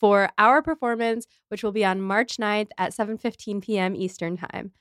[0.00, 3.94] for our performance, which will be on March 9th at 7:15 p.m.
[3.94, 4.72] Eastern Time.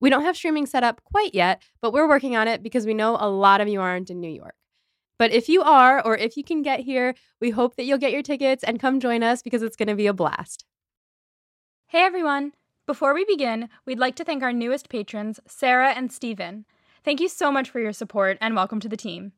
[0.00, 2.92] We don't have streaming set up quite yet, but we're working on it because we
[2.92, 4.56] know a lot of you aren't in New York.
[5.18, 8.12] But if you are, or if you can get here, we hope that you'll get
[8.12, 10.64] your tickets and come join us because it's going to be a blast.
[11.86, 12.52] Hey everyone!
[12.86, 16.66] Before we begin, we'd like to thank our newest patrons, Sarah and Steven.
[17.04, 19.32] Thank you so much for your support and welcome to the team.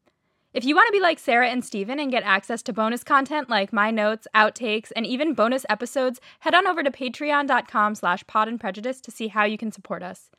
[0.56, 3.50] If you want to be like Sarah and Steven and get access to bonus content
[3.50, 8.48] like my notes, outtakes, and even bonus episodes, head on over to patreon.com slash pod
[8.48, 10.30] and prejudice to see how you can support us.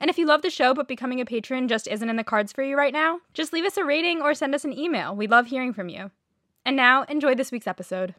[0.00, 2.54] And if you love the show but becoming a patron just isn't in the cards
[2.54, 5.14] for you right now, just leave us a rating or send us an email.
[5.14, 6.10] We love hearing from you.
[6.64, 8.14] And now, enjoy this week's episode.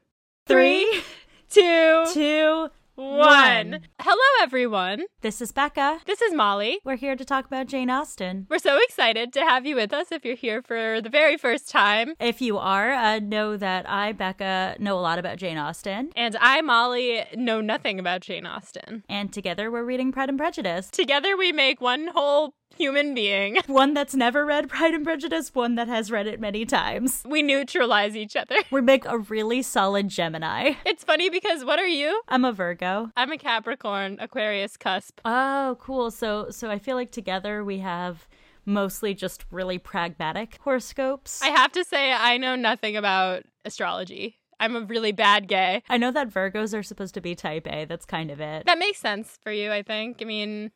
[0.45, 1.02] Three,
[1.49, 2.69] two, Two.
[2.98, 3.81] One.
[4.02, 5.03] Hello, everyone.
[5.22, 6.00] This is Becca.
[6.08, 6.80] This is Molly.
[6.84, 8.48] We're here to talk about Jane Austen.
[8.50, 11.70] We're so excited to have you with us if you're here for the very first
[11.70, 12.16] time.
[12.20, 16.09] If you are, uh, know that I, Becca, know a lot about Jane Austen.
[16.16, 19.04] And I, Molly, know nothing about Jane Austen.
[19.08, 20.89] And together we're reading Pride and Prejudice.
[20.89, 23.58] Together we make one whole human being.
[23.68, 27.23] One that's never read Pride and Prejudice, one that has read it many times.
[27.28, 28.58] We neutralize each other.
[28.72, 30.73] We make a really solid Gemini.
[30.86, 32.22] It's funny because what are you?
[32.28, 33.12] I'm a Virgo.
[33.16, 35.20] I'm a Capricorn, Aquarius cusp.
[35.26, 36.12] Oh, cool.
[36.12, 38.28] So so I feel like together we have
[38.66, 41.42] mostly just really pragmatic horoscopes.
[41.42, 44.40] I have to say, I know nothing about astrology.
[44.60, 45.84] I'm a really bad gay.
[45.90, 47.86] I know that Virgos are supposed to be type A.
[47.86, 48.66] That's kind of it.
[48.66, 50.18] That makes sense for you, I think.
[50.22, 50.72] I mean,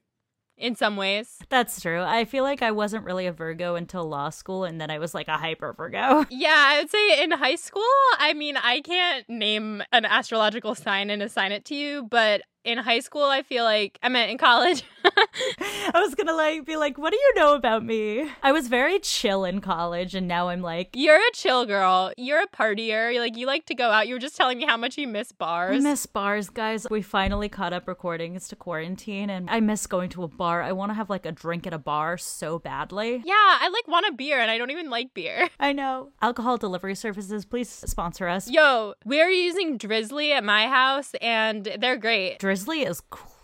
[0.61, 1.39] in some ways.
[1.49, 2.01] That's true.
[2.01, 5.13] I feel like I wasn't really a Virgo until law school, and then I was
[5.13, 6.25] like a hyper Virgo.
[6.41, 7.83] Yeah, I would say in high school,
[8.17, 12.77] I mean, I can't name an astrological sign and assign it to you, but in
[12.77, 14.83] high school, I feel like I meant in college.
[15.93, 18.29] I was gonna like be like, what do you know about me?
[18.43, 22.11] I was very chill in college, and now I'm like, You're a chill girl.
[22.17, 23.11] You're a partier.
[23.13, 24.07] You're like you like to go out.
[24.07, 25.71] You were just telling me how much you miss bars.
[25.71, 25.83] I bars.
[25.83, 26.87] miss bars, guys.
[26.89, 30.61] We finally caught up recordings to quarantine, and I miss going to a bar.
[30.61, 33.21] I want to have like a drink at a bar so badly.
[33.25, 35.49] yeah, I like want a beer and I don't even like beer.
[35.59, 36.09] I know.
[36.21, 38.49] Alcohol delivery services, please sponsor us.
[38.49, 42.39] Yo, we're using Drizly at my house and they're great.
[42.39, 43.01] Drizly is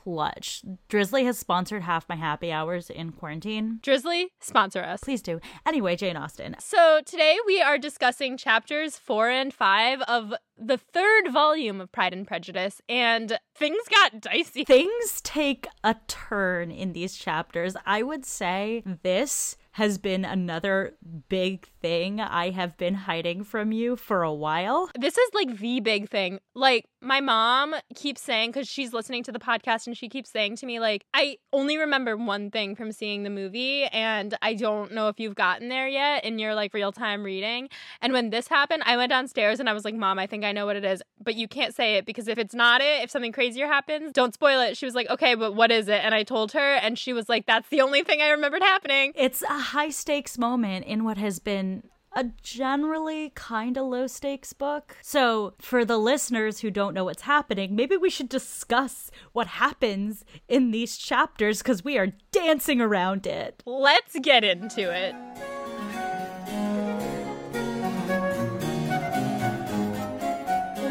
[0.08, 0.62] clutch.
[0.88, 3.80] Drizly has sponsored half my happy hours in quarantine.
[3.82, 5.02] Drizly, sponsor us.
[5.04, 5.42] Please do.
[5.66, 6.56] Anyway, Jane Austen.
[6.60, 12.14] So today we are discussing chapters four and five of the third volume of Pride
[12.14, 14.64] and Prejudice, and things got dicey.
[14.64, 17.76] Things take a turn in these chapters.
[17.86, 20.96] I would say this has been another
[21.30, 24.90] big thing I have been hiding from you for a while.
[25.00, 26.40] This is like the big thing.
[26.56, 30.56] Like, my mom keeps saying, because she's listening to the podcast, and she keeps saying
[30.56, 34.94] to me, like, I only remember one thing from seeing the movie, and I don't
[34.96, 37.70] know if you've gotten there yet in your like real time reading.
[38.02, 40.54] And when this happened, I went downstairs and I was like, Mom, I think I
[40.54, 43.12] know what it is, but you can't say it because if it's not it, if
[43.12, 44.76] something crazier happens, don't spoil it.
[44.76, 46.04] She was like, Okay, but what is it?
[46.04, 49.14] And I told her, and she was like, That's the only thing I remembered happening.
[49.16, 51.84] It's a high stakes moment in what has been
[52.14, 54.98] a generally kind of low stakes book.
[55.02, 60.26] So, for the listeners who don't know what's happening, maybe we should discuss what happens
[60.48, 63.62] in these chapters because we are dancing around it.
[63.66, 65.57] Let's get into it.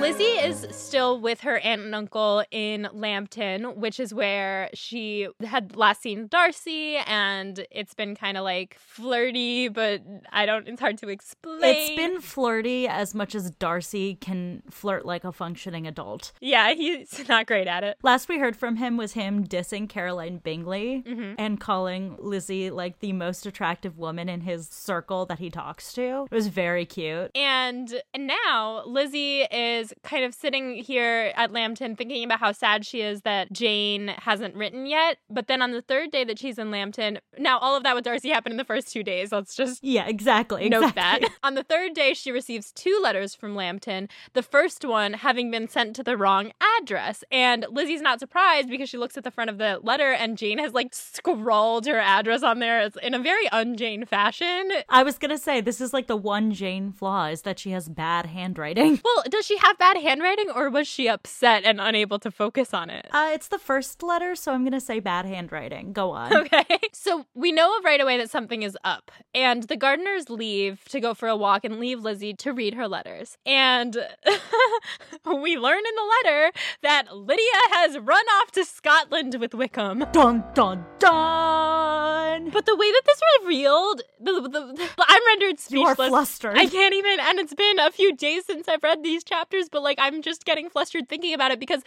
[0.07, 5.77] Lizzie is still with her aunt and uncle in Lambton, which is where she had
[5.77, 10.03] last seen Darcy, and it's been kind of like flirty, but
[10.33, 11.59] I don't, it's hard to explain.
[11.63, 16.33] It's been flirty as much as Darcy can flirt like a functioning adult.
[16.41, 17.97] yeah, he's not great at it.
[18.03, 21.35] Last we heard from him was him dissing Caroline Bingley Mm-hmm.
[21.39, 26.27] and calling Lizzie like the most attractive woman in his circle that he talks to.
[26.31, 27.31] It was very cute.
[27.35, 33.01] And now Lizzie is kind of sitting here at Lambton thinking about how sad she
[33.01, 35.19] is that Jane hasn't written yet.
[35.29, 38.05] But then on the third day that she's in Lambton, now all of that with
[38.05, 39.33] Darcy happened in the first two days.
[39.33, 40.69] Let's just Yeah, exactly.
[40.69, 41.29] note exactly.
[41.29, 41.39] that.
[41.47, 45.69] On the third day, she receives two letters from Lambton, the first one having been
[45.69, 47.23] sent to the wrong address.
[47.31, 50.59] And Lizzie's not surprised because she looks at the front of the letter and Jane
[50.59, 54.71] has like scrawled her address on there It's in a very un-Jane fashion.
[54.89, 57.89] I was gonna say this is like the one Jane flaw is that she has
[57.89, 59.01] bad handwriting.
[59.05, 62.75] Well, does she have bad bad handwriting or was she upset and unable to focus
[62.75, 63.07] on it?
[63.13, 65.93] Uh, it's the first letter, so I'm gonna say bad handwriting.
[65.93, 66.33] Go on.
[66.47, 66.79] Okay.
[66.93, 69.11] So we know right away that something is up.
[69.35, 72.87] And the Gardiners leave to go for a walk and leave Lizzie to read her
[72.87, 73.37] letters.
[73.45, 73.97] And
[75.25, 76.53] we learn in the letter
[76.83, 77.43] that Lydia
[77.73, 80.05] has run off to Scotland with Wickham.
[80.13, 82.51] Dun dun dun.
[82.51, 85.99] But the way that this revealed, the, the, the, I'm rendered speechless.
[85.99, 86.57] You are flustered.
[86.57, 89.83] I can't even, and it's been a few days since I've read these chapters, but
[89.83, 91.83] like I'm just getting flustered thinking about it because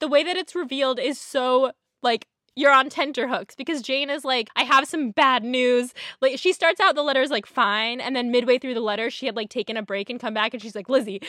[0.00, 1.72] the way that it's revealed is so
[2.02, 2.26] like
[2.56, 5.92] you're on tenterhooks because Jane is like, I have some bad news.
[6.20, 9.26] Like she starts out the letters like fine, and then midway through the letter, she
[9.26, 11.20] had like taken a break and come back and she's like, Lizzie,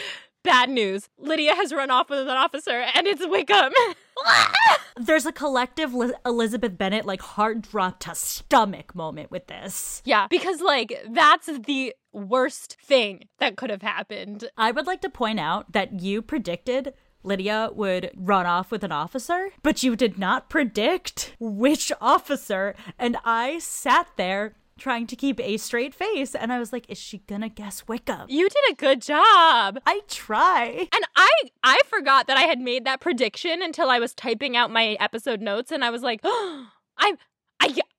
[0.46, 1.10] bad news.
[1.18, 3.74] Lydia has run off with an officer and it's Wickham.
[4.98, 10.02] There's a collective Liz- Elizabeth Bennet like heart drop to stomach moment with this.
[10.06, 14.46] yeah, because like that's the worst thing that could have happened.
[14.58, 16.94] I would like to point out that you predicted
[17.24, 22.76] Lydia would run off with an officer, but you did not predict which officer.
[23.00, 26.98] And I sat there trying to keep a straight face, and I was like, is
[26.98, 28.28] she gonna guess Wickham?
[28.30, 29.80] You did a good job.
[29.86, 30.88] I try.
[30.94, 31.30] And I
[31.64, 35.42] I forgot that I had made that prediction until I was typing out my episode
[35.42, 36.68] notes and I was like, oh,
[36.98, 37.16] I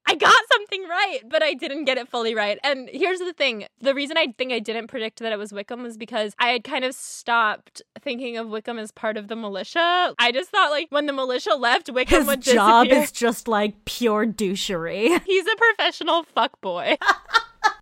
[0.08, 2.58] I got something right, but I didn't get it fully right.
[2.62, 3.67] And here's the thing.
[3.81, 6.64] The reason I think I didn't predict that it was Wickham was because I had
[6.64, 10.14] kind of stopped thinking of Wickham as part of the militia.
[10.19, 13.85] I just thought like when the militia left, Wickham His would job is just like
[13.85, 15.20] pure douchery.
[15.26, 16.97] He's a professional fuckboy.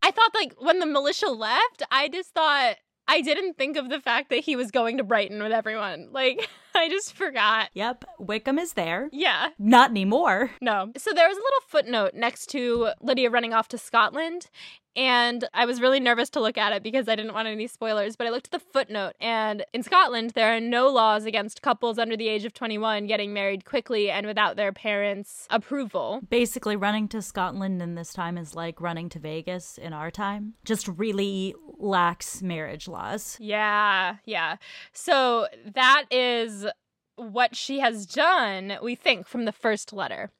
[0.03, 2.77] I thought like when the militia left, I just thought
[3.07, 6.09] I didn't think of the fact that he was going to Brighton with everyone.
[6.13, 7.71] Like I just forgot.
[7.75, 9.09] Yep, Wickham is there.
[9.13, 9.51] Yeah.
[9.59, 10.51] Not anymore.
[10.61, 10.91] No.
[10.97, 14.49] So there was a little footnote next to Lydia running off to Scotland.
[14.97, 18.17] And I was really nervous to look at it because I didn't want any spoilers.
[18.17, 21.99] But I looked at the footnote, and in Scotland, there are no laws against couples
[21.99, 26.21] under the age of 21 getting married quickly and without their parents' approval.
[26.29, 30.55] Basically, running to Scotland in this time is like running to Vegas in our time.
[30.65, 33.37] Just really lax marriage laws.
[33.41, 34.57] Yeah, yeah.
[34.93, 36.67] So that is
[37.17, 40.31] what she has done, we think, from the first letter.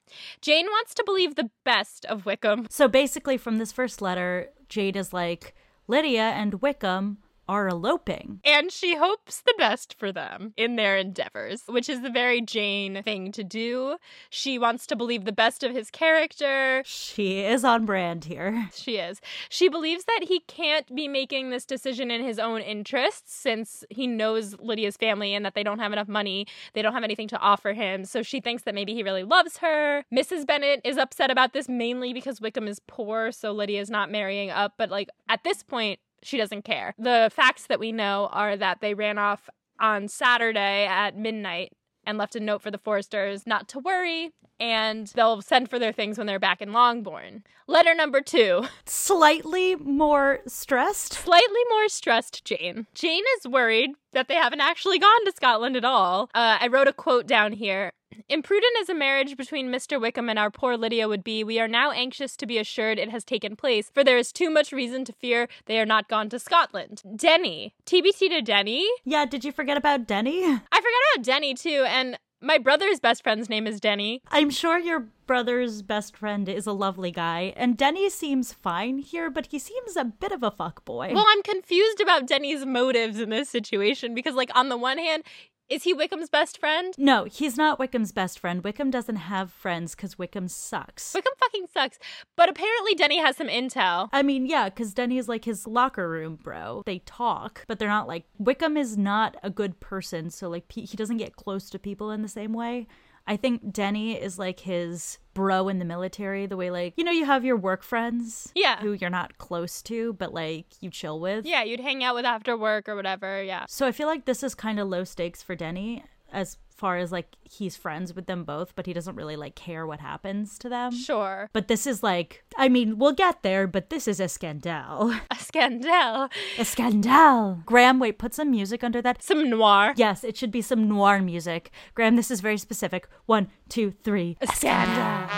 [0.41, 2.67] Jane wants to believe the best of Wickham.
[2.71, 5.55] So basically, from this first letter, Jane is like,
[5.87, 7.19] Lydia and Wickham
[7.49, 8.41] are eloping.
[8.45, 13.03] And she hopes the best for them in their endeavors, which is the very Jane
[13.03, 13.97] thing to do.
[14.31, 16.83] She wants to believe the best of his character.
[16.85, 18.71] She is on brand here.
[18.75, 19.21] She is.
[19.49, 24.07] She believes that he can't be making this decision in his own interests since he
[24.07, 26.47] knows Lydia's family and that they don't have enough money.
[26.73, 28.05] They don't have anything to offer him.
[28.05, 30.05] So she thinks that maybe he really loves her.
[30.13, 30.47] Mrs.
[30.47, 34.75] Bennet is upset about this mainly because Wickham is poor, so Lydia's not marrying up.
[34.77, 36.95] But like at this point, she doesn't care.
[36.99, 39.49] The facts that we know are that they ran off
[39.81, 41.73] on Saturday at midnight
[42.07, 44.31] and left a note for the Foresters not to worry,
[44.61, 47.45] and they'll send for their things when they're back in Longbourn.
[47.67, 48.65] Letter number two.
[48.85, 51.15] Slightly more stressed.
[51.15, 52.87] Slightly more stressed Jane.
[52.95, 56.29] Jane is worried that they haven't actually gone to Scotland at all.
[56.35, 57.93] Uh, I wrote a quote down here.
[58.29, 60.01] Imprudent as a marriage between Mr.
[60.01, 63.11] Wickham and our poor Lydia would be, we are now anxious to be assured it
[63.11, 66.29] has taken place, for there is too much reason to fear they are not gone
[66.31, 67.03] to Scotland.
[67.17, 67.75] Denny.
[67.87, 68.87] TBT to Denny.
[69.05, 70.45] Yeah, did you forget about Denny?
[70.45, 74.21] I forgot about Denny too, and my brother's best friend's name is Denny.
[74.31, 79.31] I'm sure your brother's best friend is a lovely guy, and Denny seems fine here,
[79.31, 81.15] but he seems a bit of a fuckboy.
[81.15, 85.23] Well, I'm confused about Denny's motives in this situation because, like, on the one hand,
[85.69, 86.95] is he Wickham's best friend?
[86.99, 88.63] no, he's not Wickham's best friend.
[88.63, 91.15] Wickham doesn't have friends because Wickham sucks.
[91.15, 91.99] Wickham fucking sucks.
[92.37, 94.09] But apparently, Denny has some intel.
[94.13, 96.83] I mean, yeah, because Denny is like his locker room bro.
[96.85, 100.97] They talk, but they're not like Wickham is not a good person, so like he
[100.97, 102.87] doesn't get close to people in the same way.
[103.27, 107.11] I think Denny is like his bro in the military, the way like you know
[107.11, 108.81] you have your work friends, Yeah.
[108.81, 111.47] who you're not close to, but like you chill with.
[111.47, 113.43] Yeah, you'd hang out with after work or whatever.
[113.43, 113.65] Yeah.
[113.69, 117.13] So I feel like this is kind of low stakes for Denny as far as
[117.13, 120.69] like he's friends with them both, but he doesn't really like care what happens to
[120.69, 120.93] them.
[120.93, 121.49] Sure.
[121.53, 125.15] But this is like, I mean, we'll get there, but this is a scandal.
[125.31, 126.29] A scandal.
[126.59, 127.61] A scandal.
[127.65, 129.23] Graham, wait, put some music under that.
[129.23, 129.95] Some noir.
[129.97, 131.71] Yes, it should be some noir music.
[131.95, 133.09] Graham, this is very specific.
[133.27, 134.37] One, two, three.
[134.41, 135.29] A scandal.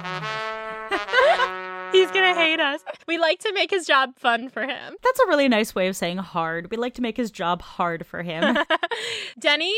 [1.92, 2.82] He's gonna hate us.
[3.06, 4.94] We like to make his job fun for him.
[5.02, 6.70] That's a really nice way of saying hard.
[6.70, 8.58] We like to make his job hard for him.
[9.38, 9.72] Denny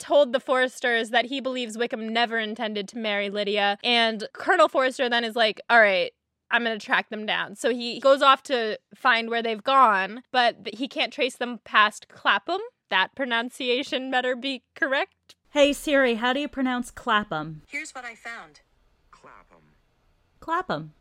[0.00, 3.78] told the Foresters that he believes Wickham never intended to marry Lydia.
[3.84, 6.10] And Colonel Forrester then is like, all right.
[6.52, 7.54] I'm going to track them down.
[7.54, 12.08] So he goes off to find where they've gone, but he can't trace them past
[12.08, 12.58] Clapham.
[12.90, 15.36] that pronunciation better be correct.
[15.50, 17.62] Hey Siri, how do you pronounce Clapham?
[17.68, 18.60] Here's what I found.
[19.10, 19.74] Clapham.
[20.40, 20.92] Clapham.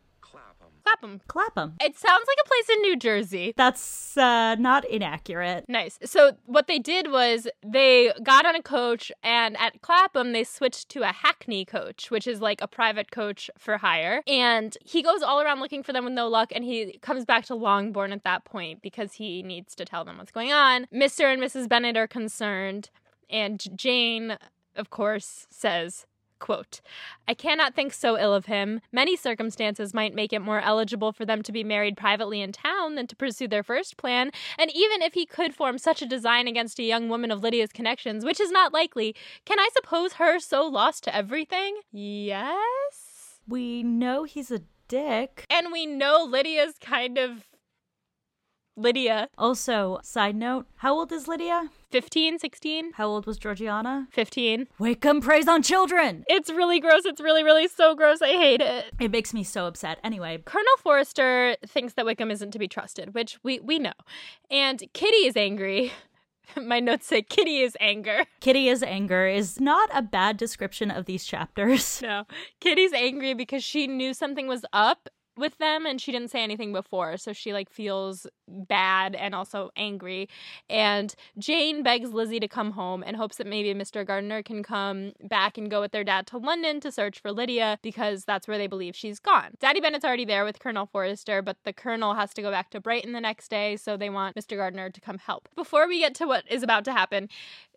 [0.89, 1.21] Clapham.
[1.27, 1.73] Clapham.
[1.81, 3.53] It sounds like a place in New Jersey.
[3.55, 5.65] That's uh, not inaccurate.
[5.67, 5.99] Nice.
[6.03, 10.89] So what they did was they got on a coach, and at Clapham they switched
[10.89, 14.23] to a Hackney coach, which is like a private coach for hire.
[14.27, 17.45] And he goes all around looking for them with no luck, and he comes back
[17.45, 20.87] to Longbourn at that point because he needs to tell them what's going on.
[20.93, 21.31] Mr.
[21.31, 21.69] and Mrs.
[21.69, 22.89] Bennet are concerned,
[23.29, 24.37] and Jane,
[24.75, 26.05] of course, says.
[26.39, 26.81] Quote,
[27.27, 28.81] I cannot think so ill of him.
[28.91, 32.95] Many circumstances might make it more eligible for them to be married privately in town
[32.95, 36.47] than to pursue their first plan, and even if he could form such a design
[36.47, 39.15] against a young woman of Lydia's connections, which is not likely,
[39.45, 41.81] can I suppose her so lost to everything?
[41.91, 43.39] Yes?
[43.47, 45.45] We know he's a dick.
[45.49, 47.45] And we know Lydia's kind of.
[48.79, 49.27] Lydia.
[49.37, 51.69] Also, side note, how old is Lydia?
[51.91, 54.07] 15, 16, How old was Georgiana?
[54.11, 54.67] 15.
[54.79, 56.23] Wickham preys on children!
[56.27, 57.03] It's really gross.
[57.03, 58.21] It's really, really so gross.
[58.21, 58.93] I hate it.
[58.99, 59.99] It makes me so upset.
[60.03, 63.93] Anyway, Colonel Forrester thinks that Wickham isn't to be trusted, which we, we know.
[64.49, 65.91] And Kitty is angry.
[66.55, 68.25] My notes say Kitty is anger.
[68.39, 72.01] Kitty is anger is not a bad description of these chapters.
[72.01, 72.23] No.
[72.59, 75.09] Kitty's angry because she knew something was up
[75.39, 77.17] with them and she didn't say anything before.
[77.17, 80.29] So she like feels bad and also angry.
[80.69, 84.05] And Jane begs Lizzie to come home and hopes that maybe Mr.
[84.05, 87.79] Gardiner can come back and go with their dad to London to search for Lydia
[87.81, 89.51] because that's where they believe she's gone.
[89.59, 92.79] Daddy Bennet's already there with Colonel Forrester, but the Colonel has to go back to
[92.79, 94.57] Brighton the next day, so they want Mr.
[94.57, 95.47] Gardiner to come help.
[95.55, 97.29] Before we get to what is about to happen,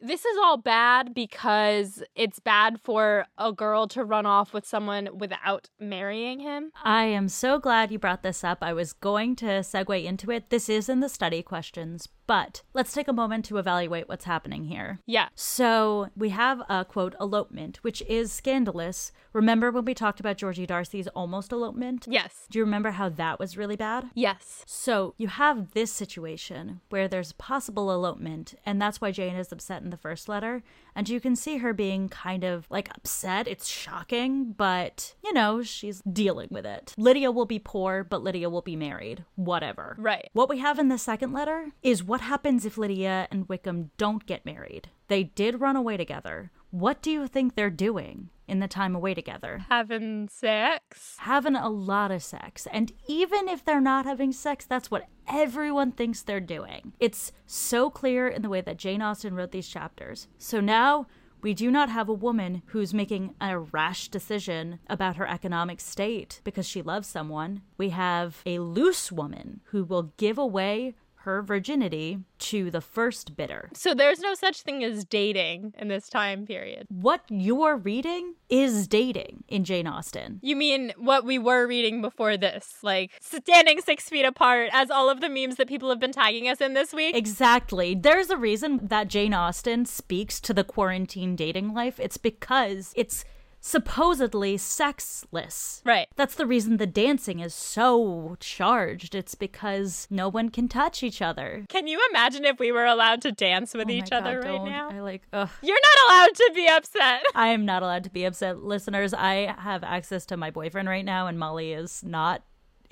[0.03, 5.09] this is all bad because it's bad for a girl to run off with someone
[5.17, 6.73] without marrying him.
[6.83, 8.59] I am so glad you brought this up.
[8.61, 10.51] I was going to segue into it.
[10.51, 14.65] This is in the study questions, but let's take a moment to evaluate what's happening
[14.65, 15.01] here.
[15.07, 15.29] Yeah.
[15.35, 19.13] So we have a quote elopement, which is scandalous.
[19.33, 22.07] Remember when we talked about Georgie Darcy's almost elopement?
[22.09, 22.47] Yes.
[22.51, 24.11] Do you remember how that was really bad?
[24.15, 24.65] Yes.
[24.67, 29.53] So you have this situation where there's a possible elopement, and that's why Jane is
[29.53, 30.63] upset in the first letter.
[30.95, 33.49] And you can see her being kind of like upset.
[33.49, 36.95] It's shocking, but you know, she's dealing with it.
[36.97, 39.25] Lydia will be poor, but Lydia will be married.
[39.37, 39.97] Whatever.
[39.99, 40.29] Right.
[40.33, 44.27] What we have in the second letter is what happens if Lydia and Wickham don't
[44.27, 44.89] get married.
[45.09, 46.51] They did run away together.
[46.71, 49.65] What do you think they're doing in the time away together?
[49.71, 51.17] Having sex.
[51.21, 52.69] having a lot of sex.
[52.71, 56.93] And even if they're not having sex, that's what everyone thinks they're doing.
[57.01, 60.29] It's so clear in the way that Jane Austen wrote these chapters.
[60.37, 61.07] So now
[61.41, 66.43] we do not have a woman who's making a rash decision about her economic state
[66.45, 67.63] because she loves someone.
[67.79, 73.71] We have a loose woman who will give away her virginity to the first bidder.
[73.75, 76.87] So there's no such thing as dating in this time period.
[76.89, 80.41] What you're reading is dating in Jane Austen.
[80.43, 82.75] You mean what we were reading before this?
[82.83, 86.49] Like standing six feet apart, as all of the memes that people have been tagging
[86.49, 87.17] us in this week?
[87.17, 87.95] Exactly.
[87.95, 92.01] There's a reason that Jane Austen speaks to the quarantine dating life.
[92.01, 93.25] It's because it's
[93.63, 95.81] supposedly sexless.
[95.87, 96.09] Right.
[96.17, 99.15] That's the reason the dancing is so charged.
[99.15, 101.65] It's because no one can touch each other.
[101.69, 104.47] Can you imagine if we were allowed to dance with Oh each God, other right
[104.49, 104.69] don't.
[104.69, 104.91] now?
[104.91, 105.49] I like, ugh.
[105.63, 107.23] You're not allowed to be upset.
[107.35, 108.63] I am not allowed to be upset.
[108.63, 112.43] Listeners, I have access to my boyfriend right now, and Molly is not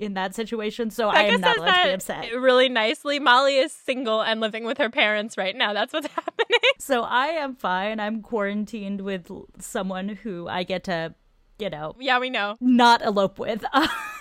[0.01, 2.33] in that situation, so I am not allowed to be upset.
[2.33, 3.19] really nicely.
[3.19, 5.73] Molly is single and living with her parents right now.
[5.73, 6.59] That's what's happening.
[6.79, 7.99] So I am fine.
[7.99, 11.13] I'm quarantined with someone who I get to,
[11.59, 12.57] you know, yeah, we know.
[12.59, 13.63] not elope with.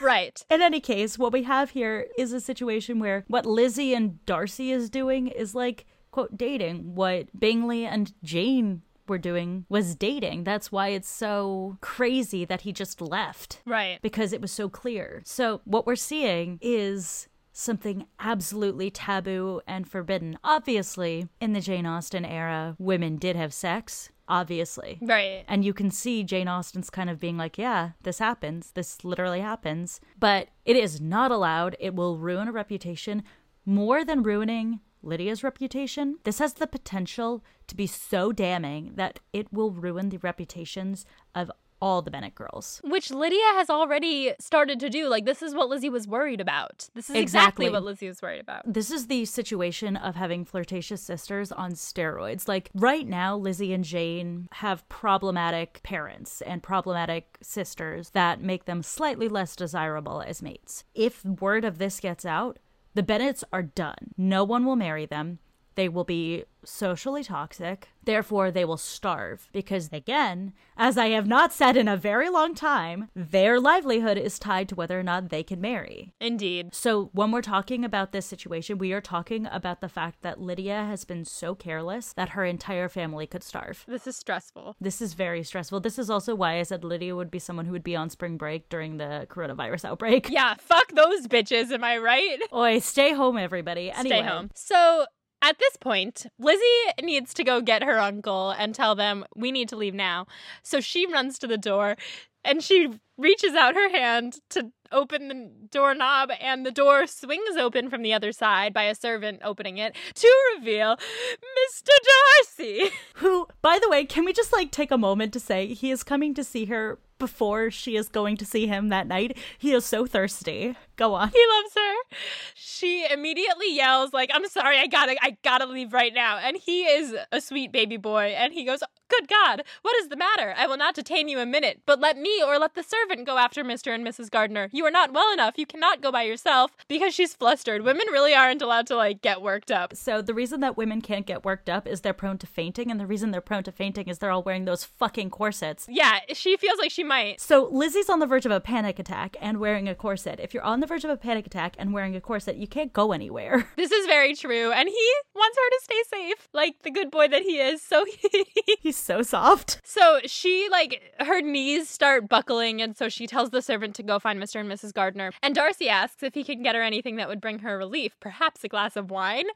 [0.03, 0.43] Right.
[0.49, 4.73] In any case, what we have here is a situation where what Lizzie and Darcy
[4.73, 6.95] is doing is like, quote, dating.
[6.95, 10.45] What Bingley and Jane were doing was dating.
[10.45, 13.61] That's why it's so crazy that he just left.
[13.67, 13.99] Right.
[14.01, 15.21] Because it was so clear.
[15.27, 20.39] So, what we're seeing is something absolutely taboo and forbidden.
[20.43, 24.09] Obviously, in the Jane Austen era, women did have sex.
[24.29, 24.97] Obviously.
[25.03, 25.45] Right.
[25.49, 28.71] And you can see Jane Austen's kind of being like, yeah, this happens.
[28.71, 30.01] This literally happens.
[30.21, 31.77] But it is not allowed.
[31.81, 33.25] It will ruin a reputation
[33.67, 36.19] more than ruining Lydia's reputation.
[36.25, 41.05] This has the potential to be so damning that it will ruin the reputations
[41.35, 41.51] of
[41.83, 42.79] all the Bennet girls.
[42.85, 45.09] Which Lydia has already started to do.
[45.09, 46.91] Like, this is what Lizzie was worried about.
[46.95, 47.21] This is exactly,
[47.67, 47.71] Exactly.
[47.71, 48.71] what Lizzie was worried about.
[48.71, 52.47] This is the situation of having flirtatious sisters on steroids.
[52.47, 58.83] Like right now, Lizzie and Jane have problematic parents and problematic sisters that make them
[58.83, 60.85] slightly less desirable as mates.
[60.95, 62.59] If word of this gets out,
[62.95, 64.15] the Bennets are done.
[64.17, 65.39] No one will marry them.
[65.75, 67.89] They will be socially toxic.
[68.03, 72.55] Therefore, they will starve because, again, as I have not said in a very long
[72.55, 76.13] time, their livelihood is tied to whether or not they can marry.
[76.21, 76.75] Indeed.
[76.75, 80.85] So, when we're talking about this situation, we are talking about the fact that Lydia
[80.85, 83.85] has been so careless that her entire family could starve.
[83.87, 84.77] This is stressful.
[84.81, 85.81] This is very stressful.
[85.81, 88.37] This is also why I said Lydia would be someone who would be on spring
[88.37, 90.29] break during the coronavirus outbreak.
[90.31, 92.39] Yeah, fuck those bitches, am I right?
[92.53, 93.91] Oi, stay home, everybody.
[93.91, 94.51] Anyway, Stay home.
[94.55, 95.07] So
[95.43, 96.63] at this point, Lizzie
[97.03, 100.27] needs to go get her uncle and tell them we need to leave now.
[100.63, 101.97] So she runs to the door
[102.45, 107.89] and she reaches out her hand to open the doorknob and the door swings open
[107.89, 111.91] from the other side by a servant opening it to reveal Mr.
[112.37, 112.91] Darcy.
[113.15, 116.03] Who, by the way, can we just like take a moment to say he is
[116.03, 119.39] coming to see her before she is going to see him that night?
[119.57, 120.75] He is so thirsty.
[120.97, 121.29] Go on.
[121.29, 122.17] He loves her.
[122.55, 126.83] She immediately yells like, "I'm sorry, I gotta, I gotta leave right now." And he
[126.83, 130.55] is a sweet baby boy, and he goes, "Good God, what is the matter?
[130.59, 133.39] I will not detain you a minute, but let me or let the servant go
[133.39, 134.31] after Mister and Mrs.
[134.31, 134.69] Gardiner.
[134.73, 135.55] You are not well enough.
[135.57, 137.83] You cannot go by yourself." Because she's flustered.
[137.83, 139.95] Women really aren't allowed to like get worked up.
[139.97, 143.01] So the reason that women can't get worked up is they're prone to fainting, and
[143.01, 145.87] the reason they're prone to fainting is they're all wearing those fucking corsets.
[145.89, 147.41] Yeah, she feels like she might.
[147.41, 150.39] So Lizzie's on the verge of a panic attack and wearing a corset.
[150.41, 152.93] If you're on the verge of a panic attack and wearing a corset, you can't
[152.93, 153.67] go anywhere.
[153.81, 157.29] This is very true, and he wants her to stay safe, like the good boy
[157.29, 157.81] that he is.
[157.81, 158.45] So he
[158.81, 159.81] He's so soft.
[159.85, 164.19] So she like her knees start buckling, and so she tells the servant to go
[164.19, 164.61] find Mr.
[164.61, 164.93] and Mrs.
[164.93, 165.33] Gardiner.
[165.43, 168.63] And Darcy asks if he can get her anything that would bring her relief, perhaps
[168.63, 169.47] a glass of wine.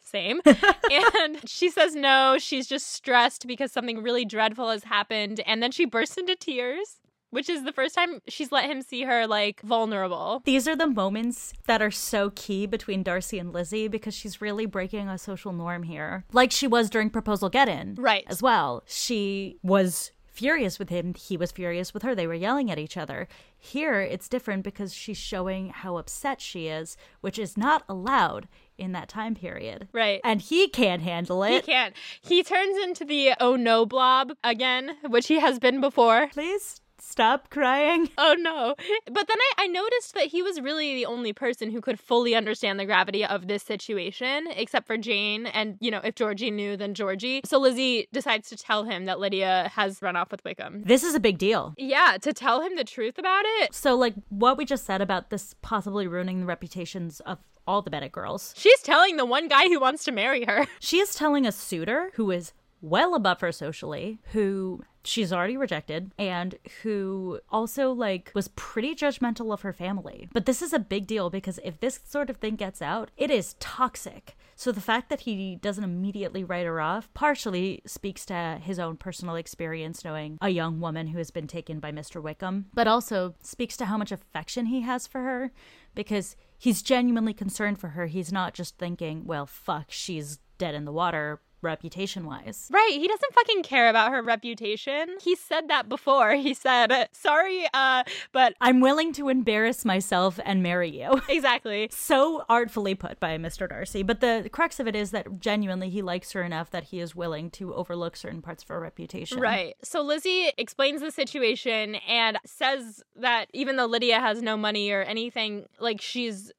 [0.00, 0.40] Same.
[0.90, 5.40] and she says no, she's just stressed because something really dreadful has happened.
[5.46, 7.00] And then she bursts into tears,
[7.34, 10.40] which is the first time she's let him see her like vulnerable.
[10.44, 14.66] These are the moments that are so key between Darcy and Lizzie because she's really
[14.66, 16.24] breaking a social norm here.
[16.32, 17.96] Like she was during Proposal Get In.
[17.96, 18.24] Right.
[18.28, 18.84] As well.
[18.86, 21.14] She was furious with him.
[21.14, 22.14] He was furious with her.
[22.14, 23.28] They were yelling at each other.
[23.58, 28.92] Here, it's different because she's showing how upset she is, which is not allowed in
[28.92, 29.88] that time period.
[29.92, 30.20] Right.
[30.24, 31.52] And he can't handle it.
[31.52, 31.94] He can't.
[32.20, 36.28] He turns into the oh no blob again, which he has been before.
[36.32, 38.08] Please stop crying.
[38.18, 38.74] Oh no.
[39.06, 42.34] But then I, I noticed that he was really the only person who could fully
[42.34, 45.46] understand the gravity of this situation, except for Jane.
[45.46, 47.42] And, you know, if Georgie knew, then Georgie.
[47.44, 50.84] So Lizzie decides to tell him that Lydia has run off with Wickham.
[50.84, 51.74] This is a big deal.
[51.76, 53.74] Yeah, to tell him the truth about it.
[53.74, 57.90] So, like, what we just said about this possibly ruining the reputations of all the
[57.90, 60.66] Bennet girls, She's telling the one guy who wants to marry her.
[60.80, 66.12] she is telling a suitor who is well above her socially, who she's already rejected,
[66.18, 70.28] and who also, like, was pretty judgmental of her family.
[70.32, 73.30] But this is a big deal because if this sort of thing gets out, it
[73.30, 74.36] is toxic.
[74.56, 78.96] So the fact that he doesn't immediately write her off partially speaks to his own
[78.96, 82.22] personal experience knowing a young woman who has been taken by Mr.
[82.22, 85.52] Wickham, but also speaks to how much affection he has for her
[85.94, 88.06] because he's genuinely concerned for her.
[88.06, 92.68] He's not just thinking, well, fuck, she's dead in the water reputation wise.
[92.72, 95.16] Right, he doesn't fucking care about her reputation.
[95.20, 96.34] He said that before.
[96.34, 101.22] He said, "Sorry, uh, but I'm willing to embarrass myself and marry you.
[101.28, 103.68] exactly." so artfully put by Mr.
[103.68, 104.02] Darcy.
[104.02, 107.16] But the crux of it is that genuinely he likes her enough that he is
[107.16, 109.40] willing to overlook certain parts of her reputation.
[109.40, 109.74] Right.
[109.82, 115.02] So Lizzie explains the situation and says that even though Lydia has no money or
[115.02, 116.52] anything, like she's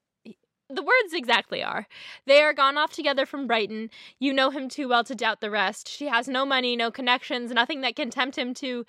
[0.68, 1.86] the words exactly are.
[2.26, 3.90] They are gone off together from Brighton.
[4.18, 5.88] You know him too well to doubt the rest.
[5.88, 8.84] She has no money, no connections, nothing that can tempt him to.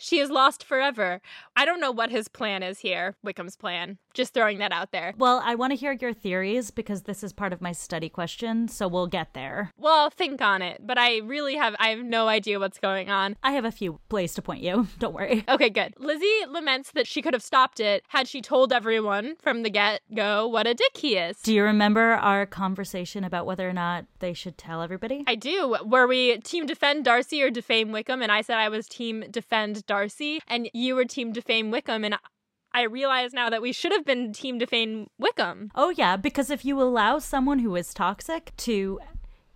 [0.00, 1.20] She is lost forever.
[1.54, 3.98] I don't know what his plan is here, Wickham's plan.
[4.14, 5.12] Just throwing that out there.
[5.18, 8.66] Well, I want to hear your theories because this is part of my study question,
[8.66, 9.70] so we'll get there.
[9.76, 13.36] Well, think on it, but I really have I have no idea what's going on.
[13.42, 14.88] I have a few places to point you.
[14.98, 15.44] Don't worry.
[15.48, 15.94] Okay, good.
[15.98, 20.00] Lizzie laments that she could have stopped it had she told everyone from the get
[20.14, 21.40] go what a dick he is.
[21.42, 25.24] Do you remember our conversation about whether or not they should tell everybody?
[25.26, 25.76] I do.
[25.84, 28.22] Were we team defend Darcy or defame Wickham?
[28.22, 32.04] And I said I was team defend Darcy, and you were team defame Wickham.
[32.04, 32.14] And
[32.72, 35.72] I realize now that we should have been team defame Wickham.
[35.74, 39.00] Oh, yeah, because if you allow someone who is toxic to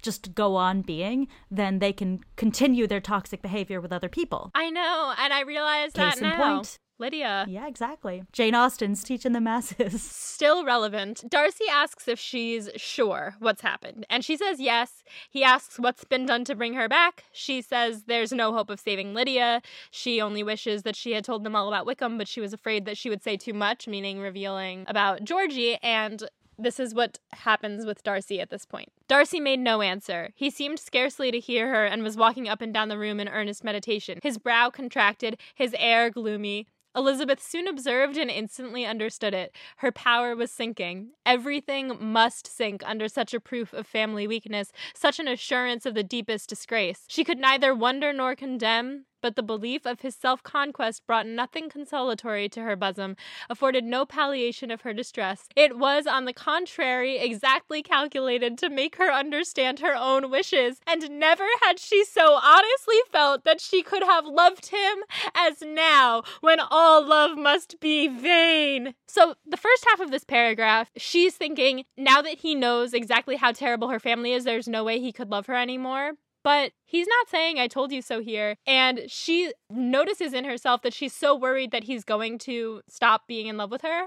[0.02, 4.50] just go on being, then they can continue their toxic behavior with other people.
[4.56, 6.56] I know, and I realize Case that in now.
[6.56, 6.78] point.
[7.04, 7.44] Lydia.
[7.46, 8.24] Yeah, exactly.
[8.32, 10.02] Jane Austen's teaching the masses.
[10.34, 11.22] Still relevant.
[11.28, 15.04] Darcy asks if she's sure what's happened, and she says yes.
[15.28, 17.24] He asks what's been done to bring her back.
[17.30, 19.60] She says there's no hope of saving Lydia.
[19.90, 22.86] She only wishes that she had told them all about Wickham, but she was afraid
[22.86, 25.76] that she would say too much, meaning revealing about Georgie.
[25.82, 26.26] And
[26.58, 28.90] this is what happens with Darcy at this point.
[29.08, 30.30] Darcy made no answer.
[30.34, 33.28] He seemed scarcely to hear her and was walking up and down the room in
[33.28, 36.66] earnest meditation, his brow contracted, his air gloomy.
[36.96, 39.54] Elizabeth soon observed and instantly understood it.
[39.78, 41.10] Her power was sinking.
[41.26, 46.04] Everything must sink under such a proof of family weakness, such an assurance of the
[46.04, 47.04] deepest disgrace.
[47.08, 51.70] She could neither wonder nor condemn, but the belief of his self conquest brought nothing
[51.70, 53.16] consolatory to her bosom,
[53.48, 55.48] afforded no palliation of her distress.
[55.56, 61.18] It was, on the contrary, exactly calculated to make her understand her own wishes, and
[61.18, 64.98] never had she so honestly felt that she could have loved him
[65.34, 68.92] as now, when all love must be vain.
[69.08, 73.52] So, the first half of this paragraph, she's thinking, now that he knows exactly how
[73.52, 76.12] terrible her family is, there's no way he could love her anymore.
[76.44, 78.56] But he's not saying I told you so here.
[78.66, 83.48] And she notices in herself that she's so worried that he's going to stop being
[83.48, 84.06] in love with her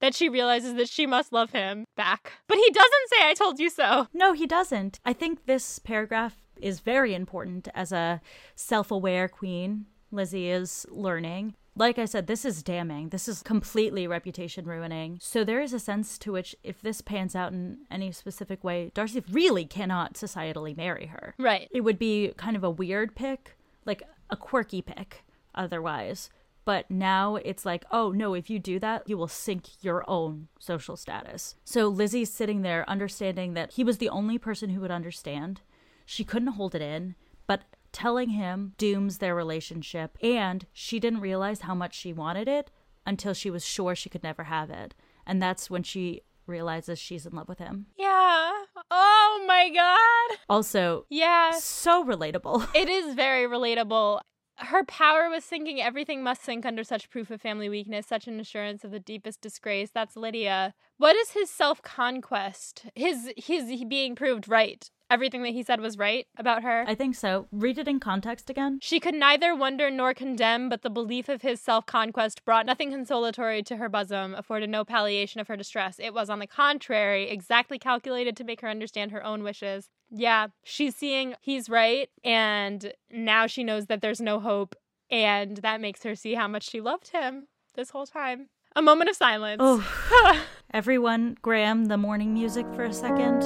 [0.00, 2.32] that she realizes that she must love him back.
[2.48, 4.08] But he doesn't say I told you so.
[4.12, 5.00] No, he doesn't.
[5.04, 8.20] I think this paragraph is very important as a
[8.54, 9.86] self aware queen.
[10.10, 13.10] Lizzie is learning like I said, this is damning.
[13.10, 15.18] This is completely reputation ruining.
[15.20, 18.90] So there is a sense to which, if this pans out in any specific way,
[18.94, 21.34] Darcy really cannot societally marry her.
[21.38, 21.68] Right.
[21.70, 26.30] It would be kind of a weird pick, like a quirky pick otherwise.
[26.64, 30.48] But now it's like, oh no, if you do that, you will sink your own
[30.58, 31.54] social status.
[31.64, 35.60] So Lizzie's sitting there understanding that he was the only person who would understand.
[36.04, 37.14] She couldn't hold it in,
[37.46, 37.62] but
[37.96, 42.70] telling him dooms their relationship, and she didn't realize how much she wanted it
[43.06, 44.94] until she was sure she could never have it.
[45.26, 47.86] And that's when she realizes she's in love with him.
[47.96, 48.52] Yeah.
[48.90, 50.38] Oh my god.
[50.46, 51.52] Also, yeah.
[51.52, 52.68] So relatable.
[52.74, 54.20] It is very relatable.
[54.58, 55.80] Her power was sinking.
[55.80, 59.40] Everything must sink under such proof of family weakness, such an assurance of the deepest
[59.40, 59.90] disgrace.
[59.90, 60.74] That's Lydia.
[60.98, 62.84] What is his self conquest?
[62.94, 66.84] His his being proved right everything that he said was right about her?
[66.86, 67.46] I think so.
[67.52, 68.78] Read it in context again.
[68.82, 72.90] She could neither wonder nor condemn, but the belief of his self conquest brought nothing
[72.90, 75.98] consolatory to her bosom, afforded no palliation of her distress.
[75.98, 79.88] It was, on the contrary, exactly calculated to make her understand her own wishes.
[80.10, 84.76] Yeah, she's seeing he's right, and now she knows that there's no hope,
[85.10, 88.48] and that makes her see how much she loved him this whole time.
[88.74, 89.60] A moment of silence.
[89.60, 90.42] Oh.
[90.72, 93.42] Everyone, Graham, the mourning music for a second.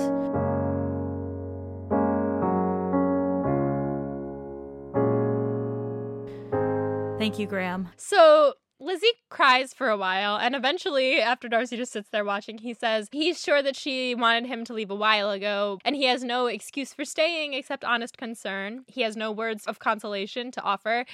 [7.20, 7.90] Thank you, Graham.
[7.98, 12.72] So Lizzie cries for a while, and eventually, after Darcy just sits there watching, he
[12.72, 16.24] says he's sure that she wanted him to leave a while ago, and he has
[16.24, 18.84] no excuse for staying except honest concern.
[18.86, 21.04] He has no words of consolation to offer.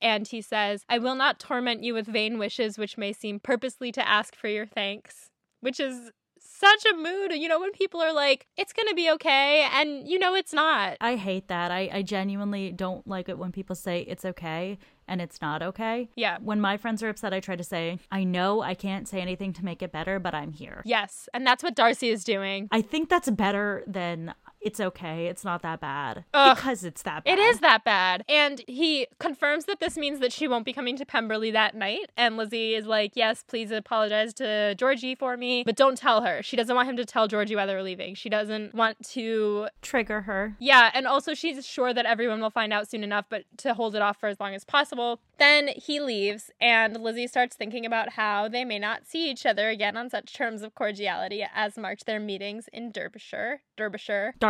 [0.00, 3.92] And he says, I will not torment you with vain wishes which may seem purposely
[3.92, 5.28] to ask for your thanks.
[5.60, 7.32] Which is such a mood.
[7.32, 10.52] You know, when people are like, it's going to be okay, and you know it's
[10.52, 10.96] not.
[11.00, 11.70] I hate that.
[11.70, 14.78] I, I genuinely don't like it when people say it's okay
[15.10, 16.08] and it's not okay.
[16.14, 16.38] Yeah.
[16.40, 19.52] When my friends are upset, I try to say, I know I can't say anything
[19.54, 20.82] to make it better, but I'm here.
[20.86, 21.28] Yes.
[21.34, 22.68] And that's what Darcy is doing.
[22.70, 25.26] I think that's better than it's okay.
[25.26, 26.24] It's not that bad.
[26.34, 27.38] Ugh, because it's that bad.
[27.38, 28.24] It is that bad.
[28.28, 32.10] And he confirms that this means that she won't be coming to Pemberley that night.
[32.16, 36.42] And Lizzie is like, Yes, please apologize to Georgie for me, but don't tell her.
[36.42, 38.14] She doesn't want him to tell Georgie why they're leaving.
[38.14, 40.56] She doesn't want to trigger her.
[40.58, 40.90] Yeah.
[40.94, 44.02] And also, she's sure that everyone will find out soon enough, but to hold it
[44.02, 48.46] off for as long as possible then he leaves, and Lizzie starts thinking about how
[48.46, 52.20] they may not see each other again on such terms of cordiality as marked their
[52.20, 53.62] meetings in Derbyshire.
[53.74, 54.34] Derbyshire.
[54.38, 54.49] Derbyshire.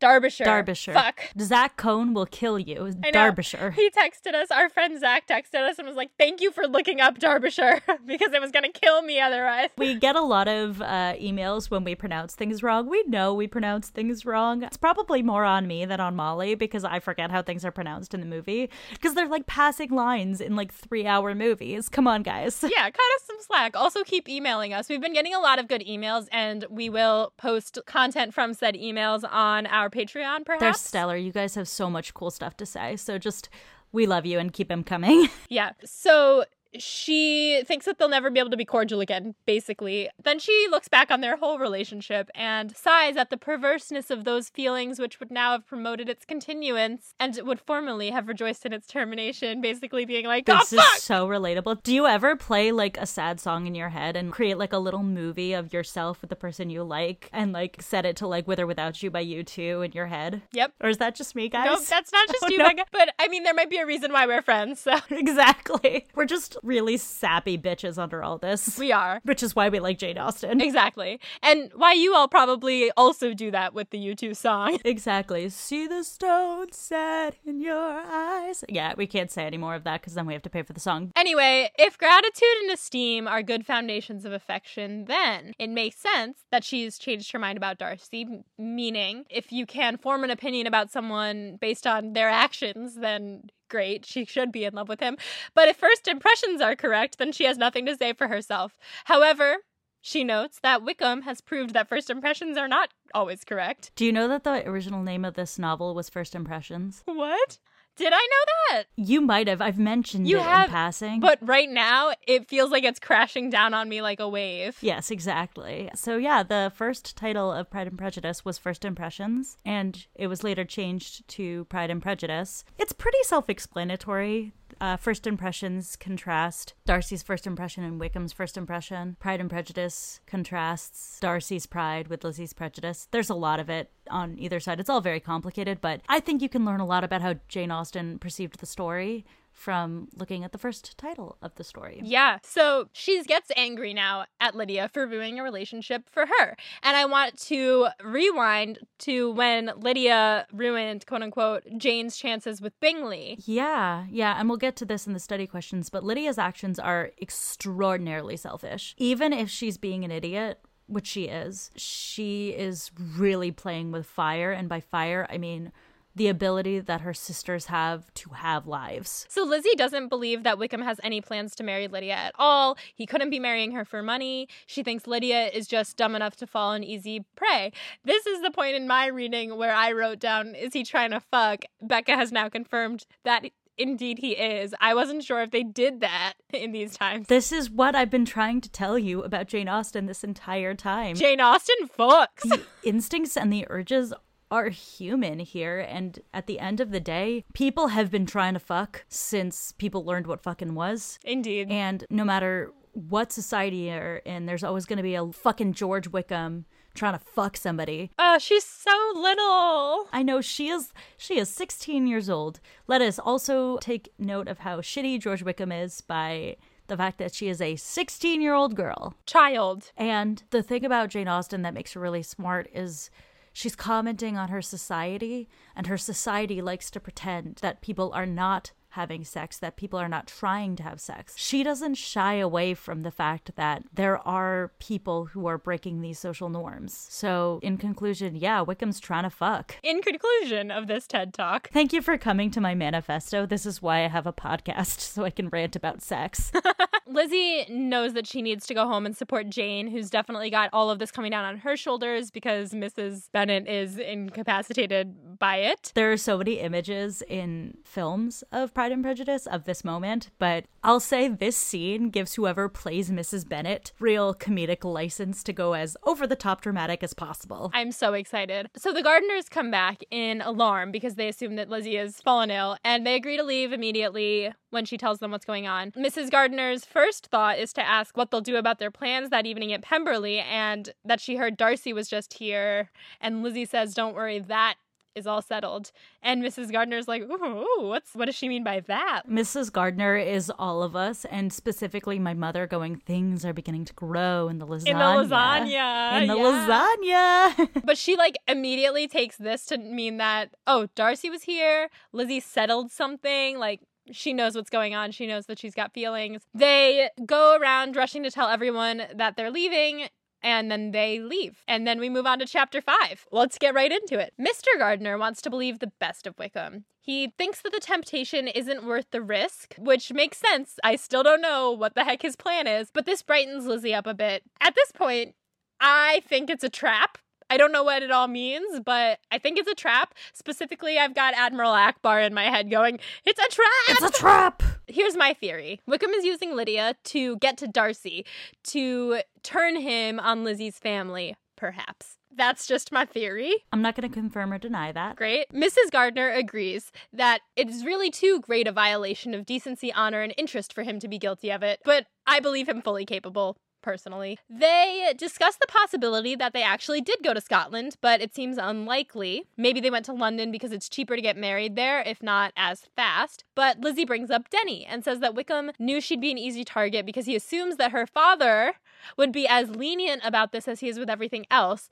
[0.00, 0.44] Derbyshire.
[0.44, 0.94] Derbyshire.
[0.94, 1.20] Fuck.
[1.40, 2.92] Zach Cohn will kill you.
[3.12, 3.72] Derbyshire.
[3.72, 7.00] He texted us, our friend Zach texted us and was like, Thank you for looking
[7.00, 9.70] up Derbyshire because it was going to kill me otherwise.
[9.76, 12.88] We get a lot of uh, emails when we pronounce things wrong.
[12.88, 14.62] We know we pronounce things wrong.
[14.62, 18.14] It's probably more on me than on Molly because I forget how things are pronounced
[18.14, 21.88] in the movie because they're like passing lines in like three hour movies.
[21.88, 22.64] Come on, guys.
[22.68, 23.76] Yeah, cut us some slack.
[23.76, 24.88] Also, keep emailing us.
[24.88, 28.74] We've been getting a lot of good emails, and we will post content from said
[28.74, 30.60] emails on our Patreon, perhaps.
[30.60, 31.16] They're stellar.
[31.16, 32.96] You guys have so much cool stuff to say.
[32.96, 33.48] So just
[33.92, 35.28] we love you and keep them coming.
[35.48, 35.70] Yeah.
[35.84, 36.44] So
[36.76, 40.08] she thinks that they'll never be able to be cordial again, basically.
[40.22, 44.48] Then she looks back on their whole relationship and sighs at the perverseness of those
[44.48, 48.86] feelings which would now have promoted its continuance and would formerly have rejoiced in its
[48.86, 50.96] termination, basically being like, This oh, fuck!
[50.96, 51.82] is so relatable.
[51.82, 54.78] Do you ever play like a sad song in your head and create like a
[54.78, 58.46] little movie of yourself with the person you like and like set it to like
[58.46, 60.42] With or Without You by U2 in your head?
[60.52, 60.74] Yep.
[60.80, 61.66] Or is that just me, guys?
[61.66, 62.84] Nope, that's not oh, just Oh, you, no.
[62.92, 64.96] But I mean, there might be a reason why we're friends, so.
[65.10, 66.06] exactly.
[66.14, 68.78] We're just really sappy bitches under all this.
[68.78, 69.20] We are.
[69.24, 70.60] Which is why we like Jane Austen.
[70.60, 71.20] Exactly.
[71.42, 74.78] And why you all probably also do that with the U2 song.
[74.88, 75.48] Exactly.
[75.50, 78.64] See the stone set in your eyes.
[78.68, 80.72] Yeah, we can't say any more of that because then we have to pay for
[80.72, 81.12] the song.
[81.14, 86.64] Anyway, if gratitude and esteem are good foundations of affection, then it makes sense that
[86.64, 88.44] she's changed her mind about Darcy.
[88.56, 94.04] Meaning, if you can form an opinion about someone based on their actions, then great,
[94.04, 95.16] she should be in love with him.
[95.54, 98.78] But if first impressions are correct, then she has nothing to say for herself.
[99.04, 99.58] However,
[100.00, 103.90] she notes that Wickham has proved that first impressions are not always correct.
[103.96, 107.02] Do you know that the original name of this novel was First Impressions?
[107.04, 107.58] What?
[107.98, 108.84] Did I know that?
[108.96, 109.60] You might have.
[109.60, 111.20] I've mentioned You it have, in passing.
[111.20, 114.78] But right now, it feels like it's crashing down on me like a wave.
[114.80, 115.90] Yes, exactly.
[115.94, 120.44] So, yeah, the first title of Pride and Prejudice was First Impressions, and it was
[120.44, 122.64] later changed to Pride and Prejudice.
[122.78, 124.52] It's pretty self explanatory.
[124.80, 129.16] Uh, first impressions contrast Darcy's first impression and Wickham's first impression.
[129.18, 133.08] Pride and Prejudice contrasts Darcy's pride with Lizzie's prejudice.
[133.10, 134.80] There's a lot of it on either side.
[134.80, 137.70] It's all very complicated, but I think you can learn a lot about how Jane
[137.70, 139.24] Austen perceived the story
[139.58, 142.00] from looking at the first title of the story.
[142.04, 142.38] Yeah.
[142.44, 146.56] So she gets angry now at Lydia for ruining a relationship for her.
[146.82, 153.38] And I want to rewind to when Lydia ruined, quote unquote, Jane's chances with Bingley.
[153.44, 157.10] Yeah, yeah, and we'll get to this in the study questions, but Lydia's actions are
[157.20, 158.94] extraordinarily selfish.
[158.96, 164.52] Even if she's being an idiot, which she is, she is really playing with fire.
[164.52, 165.72] And by fire, I mean
[166.18, 169.26] the ability that her sisters have to have lives.
[169.28, 172.76] So Lizzie doesn't believe that Wickham has any plans to marry Lydia at all.
[172.94, 174.48] He couldn't be marrying her for money.
[174.66, 177.72] She thinks Lydia is just dumb enough to fall an easy prey.
[178.04, 181.20] This is the point in my reading where I wrote down, is he trying to
[181.20, 181.64] fuck?
[181.80, 183.44] Becca has now confirmed that
[183.78, 184.74] indeed he is.
[184.80, 187.28] I wasn't sure if they did that in these times.
[187.28, 191.14] This is what I've been trying to tell you about Jane Austen this entire time.
[191.14, 192.42] Jane Austen fucks.
[192.42, 194.12] The instincts and the urges
[194.50, 198.60] are human here and at the end of the day people have been trying to
[198.60, 201.70] fuck since people learned what fucking was Indeed.
[201.70, 206.08] and no matter what society you're in there's always going to be a fucking george
[206.08, 210.08] wickham trying to fuck somebody Oh, she's so little.
[210.12, 214.60] i know she is she is 16 years old let us also take note of
[214.60, 216.56] how shitty george wickham is by
[216.88, 219.92] the fact that she is a 16 year old girl Child.
[219.96, 223.10] and the thing about Jane Austen that makes her really smart is
[223.58, 228.70] she's commenting on her society, and her society likes to pretend that people are not
[228.98, 231.34] having sex, that people are not trying to have sex.
[231.36, 236.18] She doesn't shy away from the fact that there are people who are breaking these
[236.18, 237.06] social norms.
[237.08, 239.76] So, in conclusion, yeah, Wickham's trying to fuck.
[239.84, 243.46] In conclusion of this TED Talk, Thank you for coming to my manifesto.
[243.46, 246.50] This is why I have a podcast, so I can rant about sex.
[247.06, 250.90] Lizzie knows that she needs to go home and support Jane, who's definitely got all
[250.90, 253.30] of this coming down on her shoulders because Mrs.
[253.32, 255.92] Bennet is incapacitated by it.
[255.94, 260.64] There are so many images in films of Pride and Prejudice of this moment, but
[260.82, 263.48] I'll say this scene gives whoever plays Mrs.
[263.48, 267.70] Bennet real comedic license to go as over the top dramatic as possible.
[267.74, 268.68] I'm so excited.
[268.76, 272.76] So the Gardiners come back in alarm because they assume that Lizzie has fallen ill
[272.84, 275.92] and they agree to leave immediately when she tells them what's going on.
[275.92, 276.30] Mrs.
[276.30, 279.82] Gardiner's first thought is to ask what they'll do about their plans that evening at
[279.82, 282.90] Pemberley and that she heard Darcy was just here.
[283.20, 284.76] And Lizzie says, Don't worry, that
[285.14, 285.90] is all settled.
[286.22, 286.72] And Mrs.
[286.72, 289.22] Gardiner's like, Ooh, what's what does she mean by that?
[289.28, 289.72] Mrs.
[289.72, 294.48] Gardiner is all of us, and specifically my mother going, things are beginning to grow
[294.48, 294.86] in the lasagna.
[294.88, 296.20] In the lasagna.
[296.22, 297.54] In the yeah.
[297.56, 297.82] lasagna.
[297.84, 302.90] But she like immediately takes this to mean that oh, Darcy was here, Lizzie settled
[302.90, 305.10] something, like she knows what's going on.
[305.12, 306.42] She knows that she's got feelings.
[306.54, 310.08] They go around rushing to tell everyone that they're leaving.
[310.42, 311.64] And then they leave.
[311.66, 313.26] And then we move on to chapter five.
[313.32, 314.34] Let's get right into it.
[314.40, 314.78] Mr.
[314.78, 316.84] Gardiner wants to believe the best of Wickham.
[317.00, 320.78] He thinks that the temptation isn't worth the risk, which makes sense.
[320.84, 324.06] I still don't know what the heck his plan is, but this brightens Lizzie up
[324.06, 324.42] a bit.
[324.60, 325.34] At this point,
[325.80, 327.18] I think it's a trap.
[327.50, 330.14] I don't know what it all means, but I think it's a trap.
[330.32, 333.68] Specifically, I've got Admiral Ackbar in my head going, It's a trap!
[333.88, 334.62] it's a trap.
[334.86, 338.24] Here's my theory Wickham is using Lydia to get to Darcy,
[338.64, 342.16] to turn him on Lizzie's family, perhaps.
[342.34, 343.52] That's just my theory.
[343.72, 345.16] I'm not going to confirm or deny that.
[345.16, 345.46] Great.
[345.52, 345.90] Mrs.
[345.90, 350.72] Gardiner agrees that it is really too great a violation of decency, honor, and interest
[350.72, 353.56] for him to be guilty of it, but I believe him fully capable.
[353.82, 354.38] Personally.
[354.48, 359.44] They discuss the possibility that they actually did go to Scotland, but it seems unlikely.
[359.56, 362.88] Maybe they went to London because it's cheaper to get married there, if not as
[362.96, 363.44] fast.
[363.54, 367.06] But Lizzie brings up Denny and says that Wickham knew she'd be an easy target
[367.06, 368.74] because he assumes that her father
[369.16, 371.88] would be as lenient about this as he is with everything else.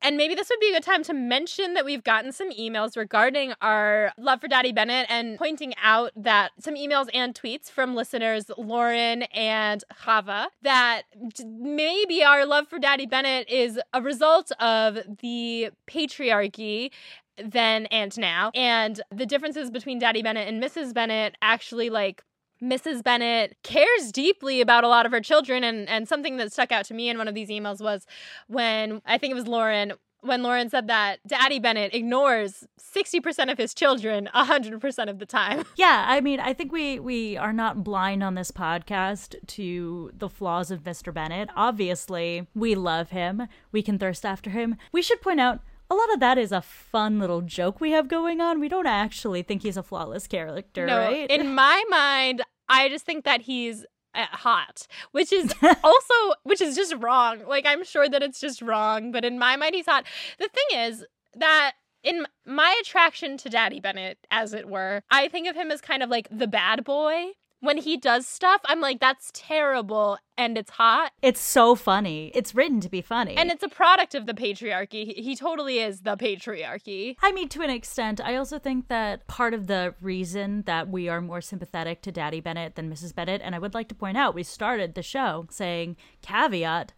[0.00, 2.96] And maybe this would be a good time to mention that we've gotten some emails
[2.96, 7.94] regarding our love for Daddy Bennet and pointing out that some emails and tweets from
[7.94, 11.02] listeners Lauren and Chava that
[11.44, 16.90] maybe our love for Daddy Bennet is a result of the patriarchy
[17.44, 18.50] then and now.
[18.54, 20.92] And the differences between Daddy Bennet and Mrs.
[20.92, 22.22] Bennet actually like
[22.62, 23.02] Mrs.
[23.02, 25.64] Bennet cares deeply about a lot of her children.
[25.64, 28.06] And, and something that stuck out to me in one of these emails was
[28.46, 33.58] when I think it was Lauren, when Lauren said that Daddy Bennet ignores 60% of
[33.58, 35.64] his children 100% of the time.
[35.76, 40.28] Yeah, I mean, I think we we are not blind on this podcast to the
[40.28, 41.14] flaws of Mr.
[41.14, 41.50] Bennet.
[41.54, 43.46] Obviously, we love him.
[43.70, 44.76] We can thirst after him.
[44.90, 48.08] We should point out a lot of that is a fun little joke we have
[48.08, 48.60] going on.
[48.60, 51.30] We don't actually think he's a flawless character, no, right?
[51.30, 56.76] In my mind, I just think that he's uh, hot, which is also which is
[56.76, 57.42] just wrong.
[57.46, 60.04] Like I'm sure that it's just wrong, but in my mind he's hot.
[60.38, 61.72] The thing is that
[62.02, 66.02] in my attraction to Daddy Bennet, as it were, I think of him as kind
[66.02, 70.70] of like the bad boy when he does stuff, I'm like, that's terrible and it's
[70.70, 71.12] hot.
[71.20, 72.30] It's so funny.
[72.34, 73.36] It's written to be funny.
[73.36, 75.04] And it's a product of the patriarchy.
[75.04, 77.16] He, he totally is the patriarchy.
[77.20, 81.08] I mean, to an extent, I also think that part of the reason that we
[81.08, 83.14] are more sympathetic to Daddy Bennet than Mrs.
[83.14, 86.92] Bennet, and I would like to point out, we started the show saying, caveat,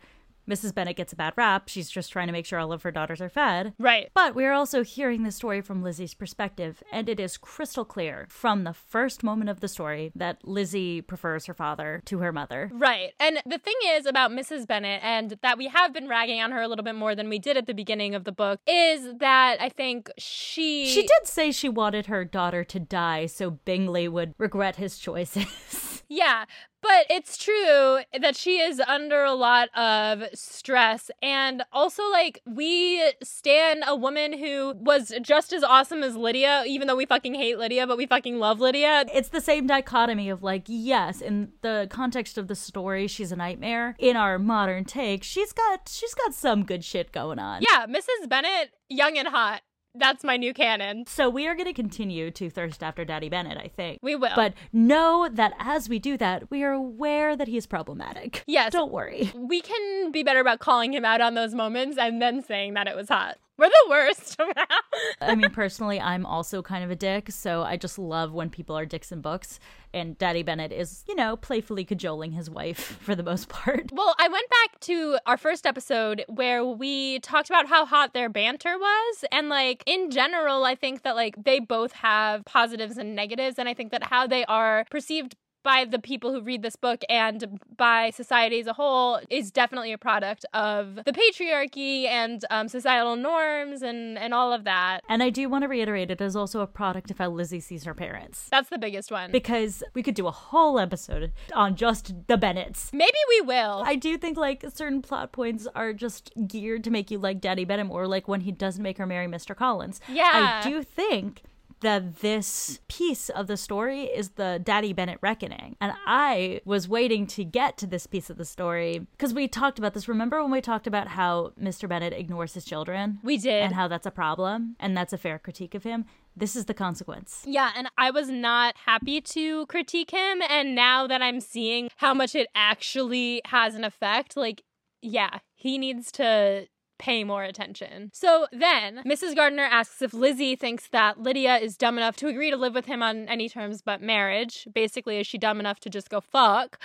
[0.50, 0.74] Mrs.
[0.74, 1.68] Bennet gets a bad rap.
[1.68, 3.72] She's just trying to make sure all of her daughters are fed.
[3.78, 4.10] Right.
[4.14, 8.64] But we're also hearing the story from Lizzie's perspective, and it is crystal clear from
[8.64, 12.70] the first moment of the story that Lizzie prefers her father to her mother.
[12.72, 13.12] Right.
[13.20, 14.66] And the thing is about Mrs.
[14.66, 17.38] Bennet, and that we have been ragging on her a little bit more than we
[17.38, 20.86] did at the beginning of the book, is that I think she.
[20.86, 25.46] She did say she wanted her daughter to die so Bingley would regret his choices.
[26.10, 26.44] yeah,
[26.82, 31.08] but it's true that she is under a lot of stress.
[31.22, 36.88] And also, like, we stand a woman who was just as awesome as Lydia, even
[36.88, 39.04] though we fucking hate Lydia, but we fucking love Lydia.
[39.14, 43.36] It's the same dichotomy of, like, yes, in the context of the story, she's a
[43.36, 43.94] nightmare.
[44.00, 47.62] In our modern take, she's got she's got some good shit going on.
[47.62, 48.28] Yeah, Mrs.
[48.28, 49.62] Bennet, young and hot.
[49.94, 51.04] That's my new canon.
[51.06, 53.98] So we are going to continue to thirst after Daddy Bennet, I think.
[54.02, 54.30] We will.
[54.36, 58.44] But know that as we do that, we are aware that he is problematic.
[58.46, 58.72] Yes.
[58.72, 59.32] Don't worry.
[59.34, 62.86] We can be better about calling him out on those moments and then saying that
[62.86, 63.36] it was hot.
[63.60, 64.40] We're the worst.
[65.20, 68.74] I mean, personally, I'm also kind of a dick, so I just love when people
[68.76, 69.60] are dicks in books.
[69.92, 73.90] And Daddy Bennet is, you know, playfully cajoling his wife for the most part.
[73.92, 78.30] Well, I went back to our first episode where we talked about how hot their
[78.30, 79.24] banter was.
[79.30, 83.58] And, like, in general, I think that, like, they both have positives and negatives.
[83.58, 87.02] And I think that how they are perceived by the people who read this book
[87.08, 92.68] and by society as a whole is definitely a product of the patriarchy and um,
[92.68, 95.00] societal norms and, and all of that.
[95.08, 97.84] And I do want to reiterate it is also a product of how Lizzie sees
[97.84, 98.48] her parents.
[98.50, 99.30] That's the biggest one.
[99.30, 102.92] Because we could do a whole episode on just the Bennets.
[102.92, 103.82] Maybe we will.
[103.84, 107.64] I do think like certain plot points are just geared to make you like Daddy
[107.64, 109.54] Bennet more, like when he doesn't make her marry Mr.
[109.54, 110.00] Collins.
[110.08, 110.60] Yeah.
[110.64, 111.42] I do think
[111.80, 115.76] that this piece of the story is the Daddy Bennet reckoning.
[115.80, 119.78] And I was waiting to get to this piece of the story because we talked
[119.78, 120.08] about this.
[120.08, 121.88] Remember when we talked about how Mr.
[121.88, 123.18] Bennet ignores his children?
[123.22, 123.62] We did.
[123.62, 126.04] And how that's a problem and that's a fair critique of him.
[126.36, 127.42] This is the consequence.
[127.44, 130.40] Yeah, and I was not happy to critique him.
[130.48, 134.62] And now that I'm seeing how much it actually has an effect, like,
[135.02, 136.66] yeah, he needs to
[137.00, 138.10] pay more attention.
[138.12, 139.34] So then, Mrs.
[139.34, 142.84] Gardiner asks if Lizzie thinks that Lydia is dumb enough to agree to live with
[142.84, 144.68] him on any terms but marriage.
[144.72, 146.78] Basically, is she dumb enough to just go fuck?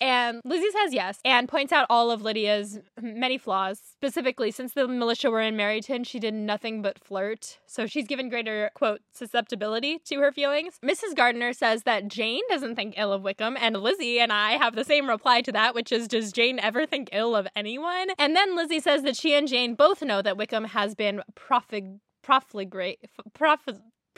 [0.00, 3.80] And Lizzie says yes and points out all of Lydia's many flaws.
[3.92, 7.58] Specifically, since the militia were in Meryton, she did nothing but flirt.
[7.66, 10.80] So she's given greater, quote, susceptibility to her feelings.
[10.84, 11.14] Mrs.
[11.14, 14.84] Gardiner says that Jane doesn't think ill of Wickham, and Lizzie and I have the
[14.84, 18.08] same reply to that, which is, does Jane ever think ill of anyone?
[18.18, 21.22] And then Lizzie says that she and Jane Jane both know that Wickham has been
[21.36, 22.98] profig- profligate
[23.34, 23.60] prof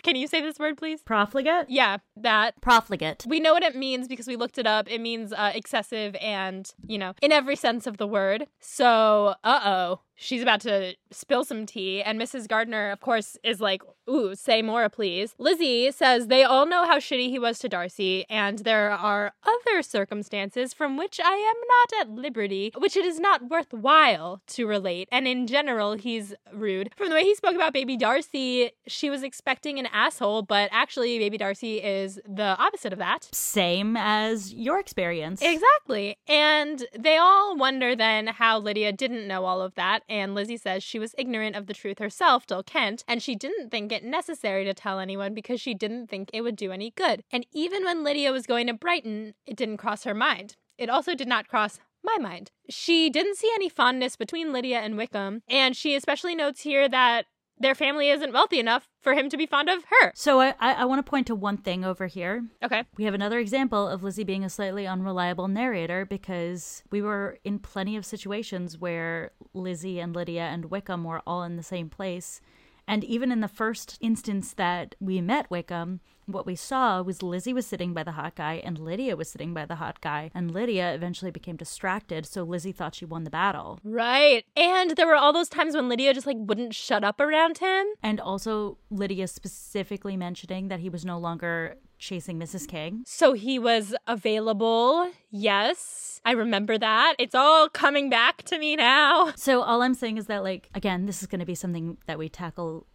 [0.02, 1.02] can you say this word, please?
[1.02, 1.66] Profligate?
[1.68, 2.60] Yeah, that.
[2.60, 3.24] Profligate.
[3.28, 4.90] We know what it means because we looked it up.
[4.90, 8.46] It means uh, excessive and, you know, in every sense of the word.
[8.58, 12.02] So, uh oh, she's about to spill some tea.
[12.02, 12.48] And Mrs.
[12.48, 15.34] Gardiner, of course, is like, ooh, say more, please.
[15.38, 19.82] Lizzie says they all know how shitty he was to Darcy, and there are other
[19.82, 25.08] circumstances from which I am not at liberty, which it is not worthwhile to relate.
[25.12, 26.90] And in general, he's rude.
[26.96, 31.18] From the way he spoke about baby Darcy, she was expecting an asshole, but actually,
[31.18, 33.28] baby Darcy is the opposite of that.
[33.32, 35.40] Same as your experience.
[35.42, 36.16] Exactly.
[36.28, 40.02] And they all wonder then how Lydia didn't know all of that.
[40.12, 43.70] And Lizzie says she was ignorant of the truth herself till Kent, and she didn't
[43.70, 47.24] think it necessary to tell anyone because she didn't think it would do any good.
[47.32, 50.56] And even when Lydia was going to Brighton, it didn't cross her mind.
[50.76, 52.50] It also did not cross my mind.
[52.68, 57.24] She didn't see any fondness between Lydia and Wickham, and she especially notes here that
[57.62, 60.12] their family isn't wealthy enough for him to be fond of her.
[60.14, 62.44] So I, I, I want to point to one thing over here.
[62.62, 62.84] Okay.
[62.96, 67.58] We have another example of Lizzie being a slightly unreliable narrator because we were in
[67.58, 72.40] plenty of situations where Lizzie and Lydia and Wickham were all in the same place.
[72.86, 77.52] And even in the first instance that we met Wickham, what we saw was Lizzie
[77.52, 80.30] was sitting by the hot guy and Lydia was sitting by the hot guy.
[80.34, 83.80] And Lydia eventually became distracted, so Lizzie thought she won the battle.
[83.84, 84.44] Right.
[84.56, 87.86] And there were all those times when Lydia just like wouldn't shut up around him.
[88.02, 92.66] And also Lydia specifically mentioning that he was no longer chasing Mrs.
[92.66, 93.04] King.
[93.06, 95.10] So he was available.
[95.30, 96.20] Yes.
[96.24, 97.14] I remember that.
[97.18, 99.32] It's all coming back to me now.
[99.36, 102.18] So all I'm saying is that like again, this is going to be something that
[102.18, 102.86] we tackle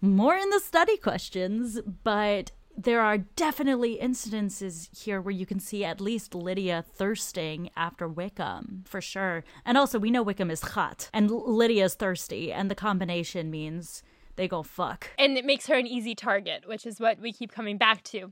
[0.00, 5.84] more in the study questions, but there are definitely incidences here where you can see
[5.84, 9.44] at least Lydia thirsting after Wickham, for sure.
[9.64, 14.02] And also, we know Wickham is hot, and Lydia's thirsty, and the combination means
[14.36, 15.10] they go fuck.
[15.18, 18.30] And it makes her an easy target, which is what we keep coming back to.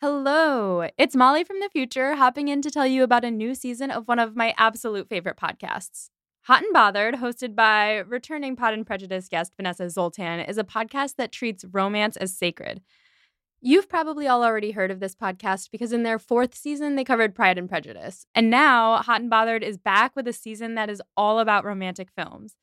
[0.00, 3.90] Hello, it's Molly from the future hopping in to tell you about a new season
[3.90, 6.10] of one of my absolute favorite podcasts.
[6.42, 11.16] Hot and Bothered, hosted by returning Pod and Prejudice guest Vanessa Zoltan, is a podcast
[11.16, 12.80] that treats romance as sacred.
[13.60, 17.34] You've probably all already heard of this podcast because in their fourth season, they covered
[17.34, 18.24] Pride and Prejudice.
[18.36, 22.10] And now, Hot and Bothered is back with a season that is all about romantic
[22.16, 22.54] films.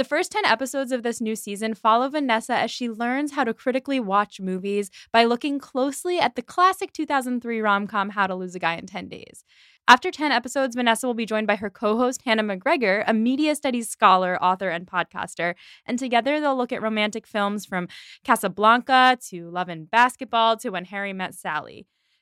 [0.00, 3.52] The first 10 episodes of this new season follow Vanessa as she learns how to
[3.52, 8.54] critically watch movies by looking closely at the classic 2003 rom com How to Lose
[8.54, 9.44] a Guy in 10 Days.
[9.86, 13.54] After 10 episodes, Vanessa will be joined by her co host, Hannah McGregor, a media
[13.54, 15.54] studies scholar, author, and podcaster.
[15.84, 17.86] And together they'll look at romantic films from
[18.24, 21.84] Casablanca to Love and Basketball to When Harry Met Sally.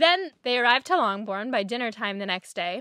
[0.00, 2.80] Then they arrive to Longbourn by dinner time the next day.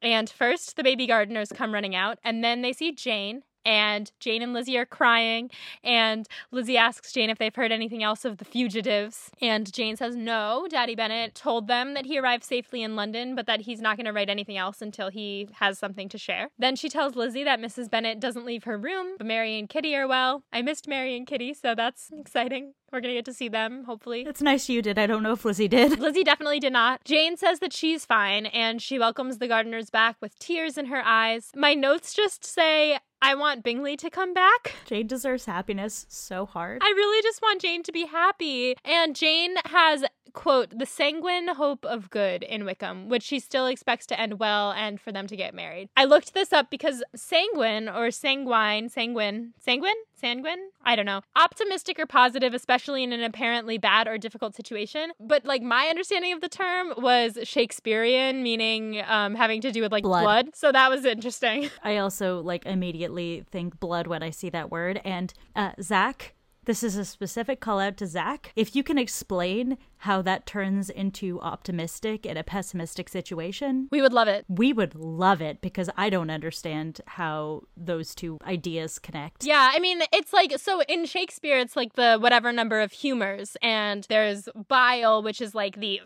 [0.00, 3.42] And first, the baby Gardiners come running out, and then they see Jane.
[3.64, 5.50] And Jane and Lizzie are crying.
[5.82, 9.30] And Lizzie asks Jane if they've heard anything else of the fugitives.
[9.40, 10.66] And Jane says no.
[10.70, 14.06] Daddy Bennet told them that he arrived safely in London, but that he's not going
[14.06, 16.48] to write anything else until he has something to share.
[16.58, 17.90] Then she tells Lizzie that Mrs.
[17.90, 20.44] Bennet doesn't leave her room, but Mary and Kitty are well.
[20.52, 22.74] I missed Mary and Kitty, so that's exciting.
[22.92, 24.24] We're gonna get to see them, hopefully.
[24.26, 24.98] It's nice you did.
[24.98, 25.98] I don't know if Lizzie did.
[25.98, 27.02] Lizzie definitely did not.
[27.04, 31.02] Jane says that she's fine and she welcomes the Gardiners back with tears in her
[31.02, 31.50] eyes.
[31.56, 34.74] My notes just say, I want Bingley to come back.
[34.84, 36.82] Jane deserves happiness so hard.
[36.82, 38.74] I really just want Jane to be happy.
[38.84, 44.06] And Jane has, quote, the sanguine hope of good in Wickham, which she still expects
[44.06, 45.88] to end well and for them to get married.
[45.96, 49.94] I looked this up because sanguine or sanguine, sanguine, sanguine?
[50.22, 50.70] Sanguine?
[50.84, 51.22] I don't know.
[51.34, 55.10] Optimistic or positive, especially in an apparently bad or difficult situation.
[55.18, 59.90] But like my understanding of the term was Shakespearean, meaning um, having to do with
[59.90, 60.22] like blood.
[60.22, 60.46] Blood.
[60.54, 61.70] So that was interesting.
[61.82, 63.11] I also like immediately
[63.50, 65.00] think blood when I see that word.
[65.04, 66.34] And uh, Zach,
[66.64, 68.52] This is a specific call out to Zach.
[68.54, 74.12] If you can explain how that turns into optimistic in a pessimistic situation, We would
[74.12, 74.44] love it.
[74.48, 79.44] we would love it because I don't understand how those two ideas connect.
[79.44, 83.56] Yeah, I mean, it's like so in Shakespeare, it's like the whatever number of humors,
[83.60, 86.00] and there's bile, which is like the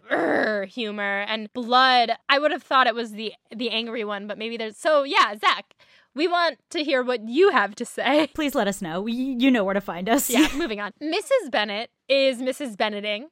[0.70, 2.12] humor, and blood.
[2.28, 5.34] I would have thought it was the the angry one, but maybe there's so yeah,
[5.38, 5.74] Zach.
[6.16, 8.28] We want to hear what you have to say.
[8.34, 9.06] Please let us know.
[9.06, 10.30] You you know where to find us.
[10.30, 10.92] Yeah, moving on.
[11.00, 11.50] Mrs.
[11.50, 12.74] Bennet is Mrs.
[12.74, 13.26] Benneting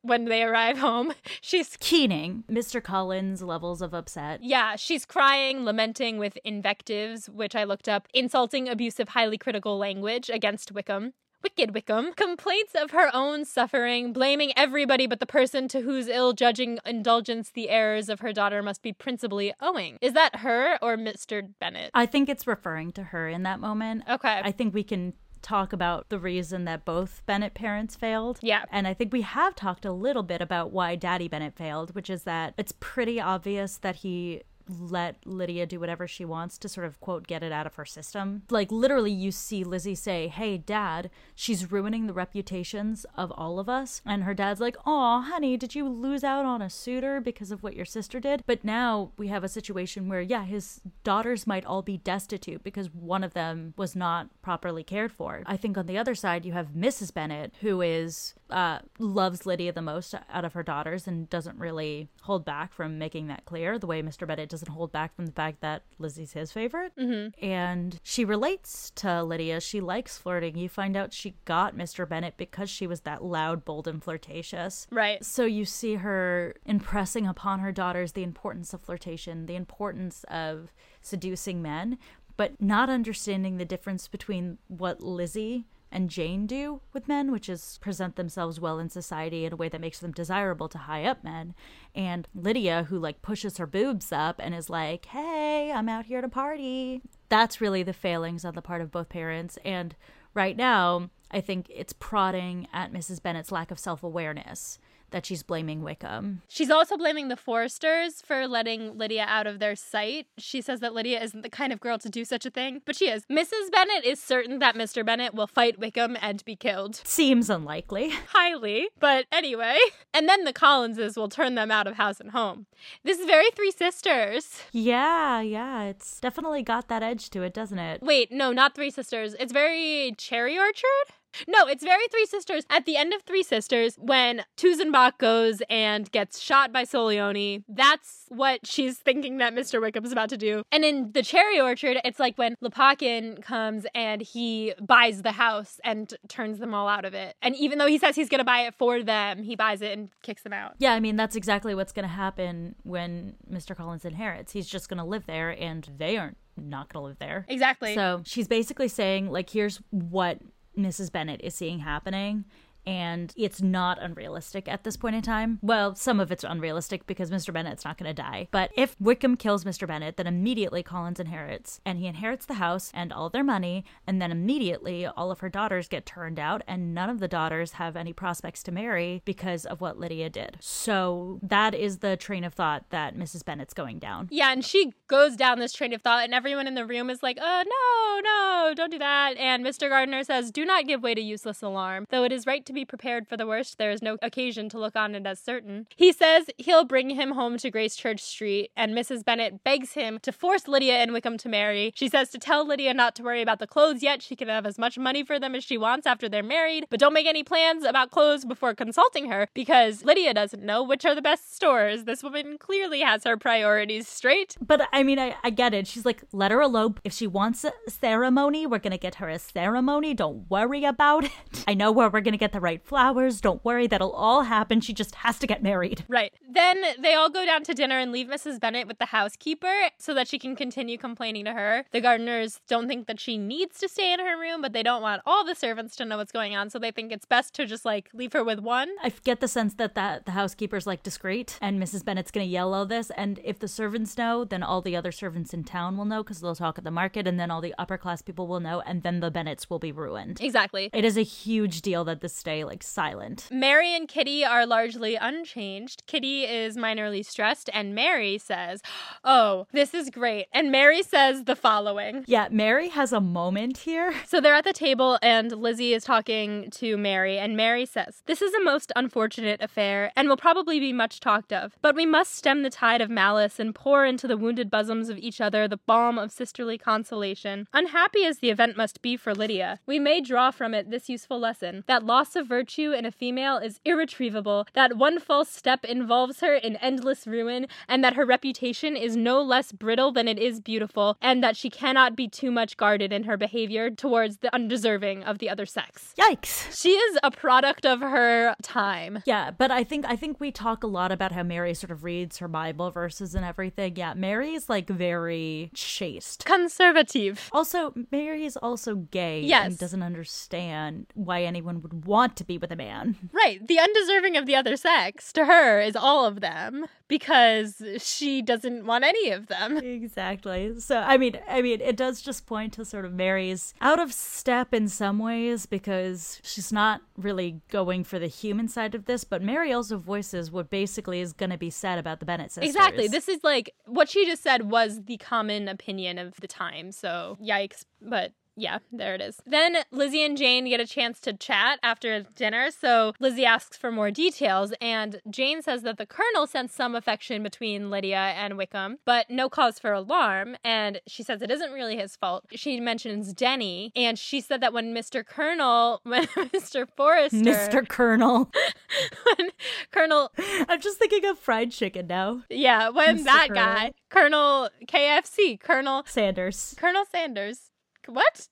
[0.00, 1.12] when they arrive home.
[1.42, 2.82] She's Keening, Mr.
[2.82, 4.42] Collins' levels of upset.
[4.42, 10.30] Yeah, she's crying, lamenting with invectives, which I looked up, insulting, abusive, highly critical language
[10.30, 11.12] against Wickham.
[11.42, 16.32] Wicked Wickham complaints of her own suffering, blaming everybody but the person to whose ill
[16.32, 19.98] judging indulgence the errors of her daughter must be principally owing.
[20.00, 21.48] Is that her or Mr.
[21.60, 21.90] Bennet?
[21.94, 24.04] I think it's referring to her in that moment.
[24.08, 24.40] Okay.
[24.44, 28.38] I think we can talk about the reason that both Bennet parents failed.
[28.40, 28.64] Yeah.
[28.70, 32.08] And I think we have talked a little bit about why Daddy Bennet failed, which
[32.08, 36.86] is that it's pretty obvious that he let Lydia do whatever she wants to sort
[36.86, 38.42] of quote get it out of her system.
[38.50, 43.68] Like literally you see Lizzie say, "Hey dad, she's ruining the reputations of all of
[43.68, 47.50] us." And her dad's like, "Oh, honey, did you lose out on a suitor because
[47.50, 51.46] of what your sister did?" But now we have a situation where yeah, his daughters
[51.46, 55.42] might all be destitute because one of them was not properly cared for.
[55.46, 57.12] I think on the other side you have Mrs.
[57.12, 62.08] Bennet who is uh, loves Lydia the most out of her daughters and doesn't really
[62.22, 64.26] hold back from making that clear the way Mr.
[64.26, 66.92] Bennet doesn't hold back from the fact that Lizzie's his favorite.
[66.96, 67.44] Mm-hmm.
[67.44, 69.60] And she relates to Lydia.
[69.60, 70.56] She likes flirting.
[70.56, 72.08] You find out she got Mr.
[72.08, 74.86] Bennet because she was that loud, bold, and flirtatious.
[74.90, 75.24] right.
[75.24, 80.72] So you see her impressing upon her daughters the importance of flirtation, the importance of
[81.00, 81.98] seducing men,
[82.36, 87.78] but not understanding the difference between what Lizzie and Jane do with men, which is
[87.82, 91.22] present themselves well in society in a way that makes them desirable to high up
[91.22, 91.54] men,
[91.94, 96.20] and Lydia, who like pushes her boobs up and is like, hey, I'm out here
[96.20, 97.02] to party.
[97.28, 99.58] That's really the failings on the part of both parents.
[99.64, 99.94] And
[100.34, 103.22] right now, I think it's prodding at Mrs.
[103.22, 104.78] Bennet's lack of self awareness
[105.12, 106.42] that she's blaming Wickham.
[106.48, 110.26] She's also blaming the Foresters for letting Lydia out of their sight.
[110.38, 112.96] She says that Lydia isn't the kind of girl to do such a thing, but
[112.96, 113.24] she is.
[113.30, 113.70] Mrs.
[113.70, 115.04] Bennet is certain that Mr.
[115.04, 116.96] Bennet will fight Wickham and be killed.
[117.04, 118.12] Seems unlikely.
[118.28, 119.78] Highly, but anyway.
[120.14, 122.66] And then the Collinses will turn them out of house and home.
[123.04, 124.62] This is very Three Sisters.
[124.72, 128.02] Yeah, yeah, it's definitely got that edge to it, doesn't it?
[128.02, 129.34] Wait, no, not Three Sisters.
[129.38, 131.14] It's very Cherry Orchard?
[131.48, 132.64] No, it's very Three Sisters.
[132.70, 138.26] At the end of Three Sisters, when Tuzenbach goes and gets shot by Solioni, that's
[138.28, 139.80] what she's thinking that Mr.
[139.80, 140.62] Wickham's about to do.
[140.70, 145.80] And in the Cherry Orchard, it's like when Lepakin comes and he buys the house
[145.84, 147.36] and turns them all out of it.
[147.42, 149.96] And even though he says he's going to buy it for them, he buys it
[149.96, 150.74] and kicks them out.
[150.78, 153.76] Yeah, I mean, that's exactly what's going to happen when Mr.
[153.76, 154.52] Collins inherits.
[154.52, 157.46] He's just going to live there, and they aren't not going to live there.
[157.48, 157.94] Exactly.
[157.94, 160.38] So she's basically saying, like, here's what
[160.76, 161.12] Mrs.
[161.12, 162.44] Bennett is seeing happening.
[162.86, 165.58] And it's not unrealistic at this point in time.
[165.62, 167.52] Well, some of it's unrealistic because Mr.
[167.52, 168.48] Bennet's not going to die.
[168.50, 169.86] But if Wickham kills Mr.
[169.86, 171.80] Bennet, then immediately Collins inherits.
[171.84, 173.84] And he inherits the house and all their money.
[174.06, 176.62] And then immediately all of her daughters get turned out.
[176.66, 180.58] And none of the daughters have any prospects to marry because of what Lydia did.
[180.60, 183.44] So that is the train of thought that Mrs.
[183.44, 184.28] Bennet's going down.
[184.30, 187.22] Yeah, and she goes down this train of thought, and everyone in the room is
[187.22, 189.36] like, "Oh no, no, don't do that.
[189.36, 189.88] And Mr.
[189.88, 192.06] Gardiner says, do not give way to useless alarm.
[192.10, 194.78] Though it is right to be prepared for the worst, there is no occasion to
[194.78, 195.86] look on it as certain.
[195.96, 199.24] He says he'll bring him home to Gracechurch Street, and Mrs.
[199.24, 201.92] Bennet begs him to force Lydia and Wickham to marry.
[201.94, 204.22] She says to tell Lydia not to worry about the clothes yet.
[204.22, 207.00] She can have as much money for them as she wants after they're married, but
[207.00, 211.14] don't make any plans about clothes before consulting her because Lydia doesn't know which are
[211.14, 212.04] the best stores.
[212.04, 214.56] This woman clearly has her priorities straight.
[214.60, 215.86] But I mean, I, I get it.
[215.86, 217.00] She's like, let her elope.
[217.04, 220.14] If she wants a ceremony, we're going to get her a ceremony.
[220.14, 221.32] Don't worry about it.
[221.68, 223.40] I know where we're going to get the right flowers.
[223.40, 223.86] Don't worry.
[223.86, 224.80] That'll all happen.
[224.80, 226.04] She just has to get married.
[226.08, 226.32] Right.
[226.48, 228.60] Then they all go down to dinner and leave Mrs.
[228.60, 231.84] Bennet with the housekeeper so that she can continue complaining to her.
[231.92, 235.02] The Gardiners don't think that she needs to stay in her room, but they don't
[235.02, 237.66] want all the servants to know what's going on, so they think it's best to
[237.66, 238.90] just like leave her with one.
[239.02, 242.04] I get the sense that, that the housekeeper's like discreet and Mrs.
[242.04, 243.10] Bennet's going to yell all this.
[243.16, 246.40] And if the servants know, then all the other servants in town will know because
[246.40, 249.02] they'll talk at the market and then all the upper class people will know and
[249.02, 250.40] then the Bennetts will be ruined.
[250.40, 250.90] Exactly.
[250.92, 253.48] It is a huge deal that this like silent.
[253.50, 256.02] Mary and Kitty are largely unchanged.
[256.06, 258.82] Kitty is minorly stressed, and Mary says,
[259.24, 260.46] Oh, this is great.
[260.52, 262.24] And Mary says the following.
[262.26, 264.14] Yeah, Mary has a moment here.
[264.32, 268.40] So they're at the table, and Lizzie is talking to Mary, and Mary says, This
[268.40, 271.76] is a most unfortunate affair, and will probably be much talked of.
[271.82, 275.18] But we must stem the tide of malice and pour into the wounded bosoms of
[275.18, 277.66] each other the balm of sisterly consolation.
[277.72, 281.38] Unhappy as the event must be for Lydia, we may draw from it this useful
[281.38, 286.40] lesson that loss of virtue in a female is irretrievable, that one false step involves
[286.40, 290.60] her in endless ruin, and that her reputation is no less brittle than it is
[290.60, 295.22] beautiful, and that she cannot be too much guarded in her behavior towards the undeserving
[295.24, 296.14] of the other sex.
[296.18, 296.80] Yikes.
[296.80, 299.22] She is a product of her time.
[299.26, 302.04] Yeah, but I think I think we talk a lot about how Mary sort of
[302.04, 303.96] reads her Bible verses and everything.
[303.96, 306.44] Yeah, Mary is like very chaste.
[306.44, 307.48] Conservative.
[307.52, 309.66] Also, Mary is also gay Yes.
[309.66, 313.16] and doesn't understand why anyone would want to be with a man.
[313.32, 313.66] Right.
[313.66, 318.86] The undeserving of the other sex to her is all of them because she doesn't
[318.86, 319.78] want any of them.
[319.78, 320.80] Exactly.
[320.80, 324.12] So I mean, I mean, it does just point to sort of Mary's out of
[324.12, 329.24] step in some ways because she's not really going for the human side of this,
[329.24, 332.74] but Mary also voices what basically is going to be said about the Bennet sisters.
[332.74, 333.08] Exactly.
[333.08, 336.92] This is like what she just said was the common opinion of the time.
[336.92, 337.84] So, yikes.
[338.00, 339.40] But yeah, there it is.
[339.46, 342.70] Then Lizzie and Jane get a chance to chat after dinner.
[342.70, 347.42] So Lizzie asks for more details, and Jane says that the Colonel sensed some affection
[347.42, 350.56] between Lydia and Wickham, but no cause for alarm.
[350.64, 352.44] And she says it isn't really his fault.
[352.54, 355.24] She mentions Denny, and she said that when Mr.
[355.24, 356.86] Colonel, when Mr.
[356.96, 357.88] Forrester, Mr.
[357.88, 358.50] Colonel.
[359.38, 359.50] when
[359.90, 360.30] Colonel
[360.68, 362.42] I'm just thinking of fried chicken now.
[362.50, 363.24] Yeah, when Mr.
[363.24, 363.64] that Colonel.
[363.64, 366.74] guy, Colonel KFC, Colonel Sanders.
[366.76, 367.71] Colonel Sanders.
[368.06, 368.48] What?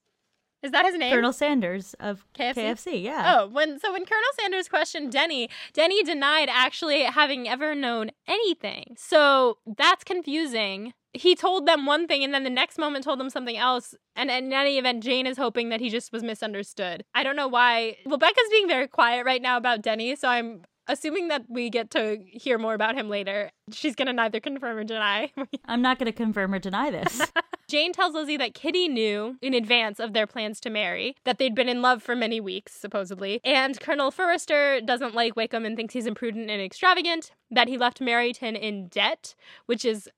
[0.63, 1.11] Is that his name?
[1.11, 2.55] Colonel Sanders of KFC?
[2.55, 3.35] KFC, yeah.
[3.39, 8.95] Oh, when so when Colonel Sanders questioned Denny, Denny denied actually having ever known anything.
[8.97, 10.93] So that's confusing.
[11.13, 13.95] He told them one thing and then the next moment told them something else.
[14.15, 17.03] And in any event, Jane is hoping that he just was misunderstood.
[17.15, 17.97] I don't know why.
[18.05, 20.61] Well, Becca's being very quiet right now about Denny, so I'm
[20.91, 23.51] assuming that we get to hear more about him later.
[23.71, 25.31] She's gonna neither confirm or deny.
[25.65, 27.21] I'm not going to confirm or deny this.
[27.69, 31.55] Jane tells Lizzie that Kitty knew in advance of their plans to marry, that they'd
[31.55, 35.93] been in love for many weeks, supposedly, and Colonel Forrester doesn't like Wickham and thinks
[35.93, 39.35] he's imprudent and extravagant, that he left Meryton in debt,
[39.67, 40.09] which is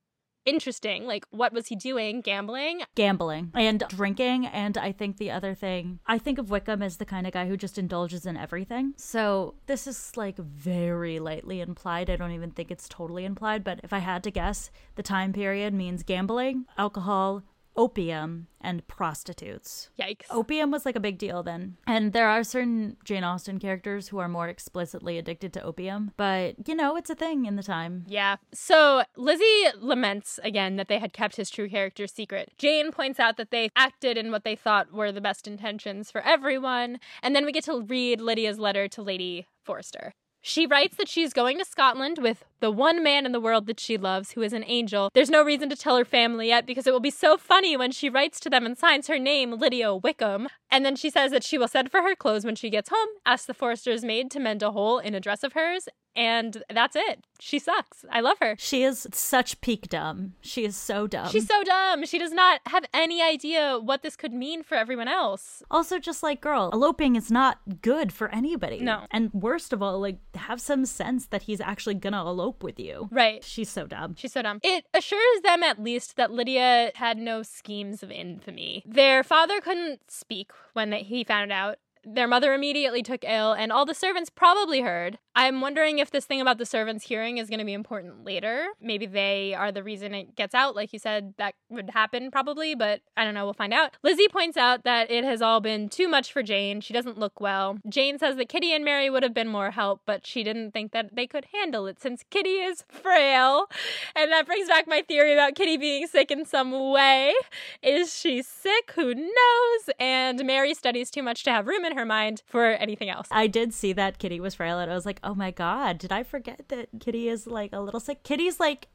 [0.45, 1.05] interesting.
[1.05, 2.21] Like, what was he doing?
[2.21, 2.81] Gambling?
[2.95, 4.45] Gambling and drinking.
[4.45, 7.47] And I think the other thing, I think of Wickham as the kind of guy
[7.47, 8.93] who just indulges in everything.
[8.97, 12.09] So this is like very lightly implied.
[12.09, 13.63] I don't even think it's totally implied.
[13.63, 17.43] But if I had to guess, the time period means gambling, alcohol,
[17.75, 19.89] opium, and prostitutes.
[19.99, 20.25] Yikes.
[20.29, 21.77] Opium was like a big deal then.
[21.85, 26.67] And there are certain Jane Austen characters who are more explicitly addicted to opium, but
[26.67, 28.05] you know, it's a thing in the time.
[28.07, 28.37] Yeah.
[28.53, 32.53] So Lizzie laments again that they had kept his true character secret.
[32.57, 36.21] Jane points out that they acted in what they thought were the best intentions for
[36.21, 36.99] everyone.
[37.21, 40.13] And then we get to read Lydia's letter to Lady Forrester.
[40.45, 43.79] She writes that she's going to Scotland with the one man in the world that
[43.79, 45.09] she loves, who is an angel.
[45.13, 47.93] There's no reason to tell her family yet because it will be so funny when
[47.93, 50.49] she writes to them and signs her name, Lydia Wickham.
[50.69, 53.07] And then she says that she will send for her clothes when she gets home,
[53.25, 56.95] ask the forester's maid to mend a hole in a dress of hers, and that's
[56.95, 57.25] it.
[57.39, 58.05] She sucks.
[58.09, 58.55] I love her.
[58.57, 60.33] She is such peak dumb.
[60.39, 61.27] She is so dumb.
[61.27, 62.05] She's so dumb.
[62.05, 65.61] She does not have any idea what this could mean for everyone else.
[65.69, 68.79] Also, just like, girl, eloping is not good for anybody.
[68.79, 69.07] No.
[69.11, 73.09] And worst of all, like, have some sense that he's actually gonna elope with you.
[73.11, 73.43] Right.
[73.43, 74.15] She's so dumb.
[74.17, 74.59] She's so dumb.
[74.63, 78.83] It assures them at least that Lydia had no schemes of infamy.
[78.85, 81.77] Their father couldn't speak when he found out.
[82.05, 85.19] Their mother immediately took ill, and all the servants probably heard.
[85.35, 88.67] I'm wondering if this thing about the servants hearing is going to be important later.
[88.81, 90.75] Maybe they are the reason it gets out.
[90.75, 93.45] Like you said, that would happen probably, but I don't know.
[93.45, 93.97] We'll find out.
[94.03, 96.81] Lizzie points out that it has all been too much for Jane.
[96.81, 97.77] She doesn't look well.
[97.89, 100.91] Jane says that Kitty and Mary would have been more help, but she didn't think
[100.91, 103.67] that they could handle it since Kitty is frail.
[104.15, 107.33] And that brings back my theory about Kitty being sick in some way.
[107.81, 108.91] Is she sick?
[108.95, 109.89] Who knows?
[109.99, 113.27] And Mary studies too much to have room in her mind for anything else.
[113.31, 116.11] I did see that Kitty was frail, and I was like, oh my god, did
[116.11, 118.23] I forget that Kitty is like a little sick?
[118.23, 118.87] Kitty's like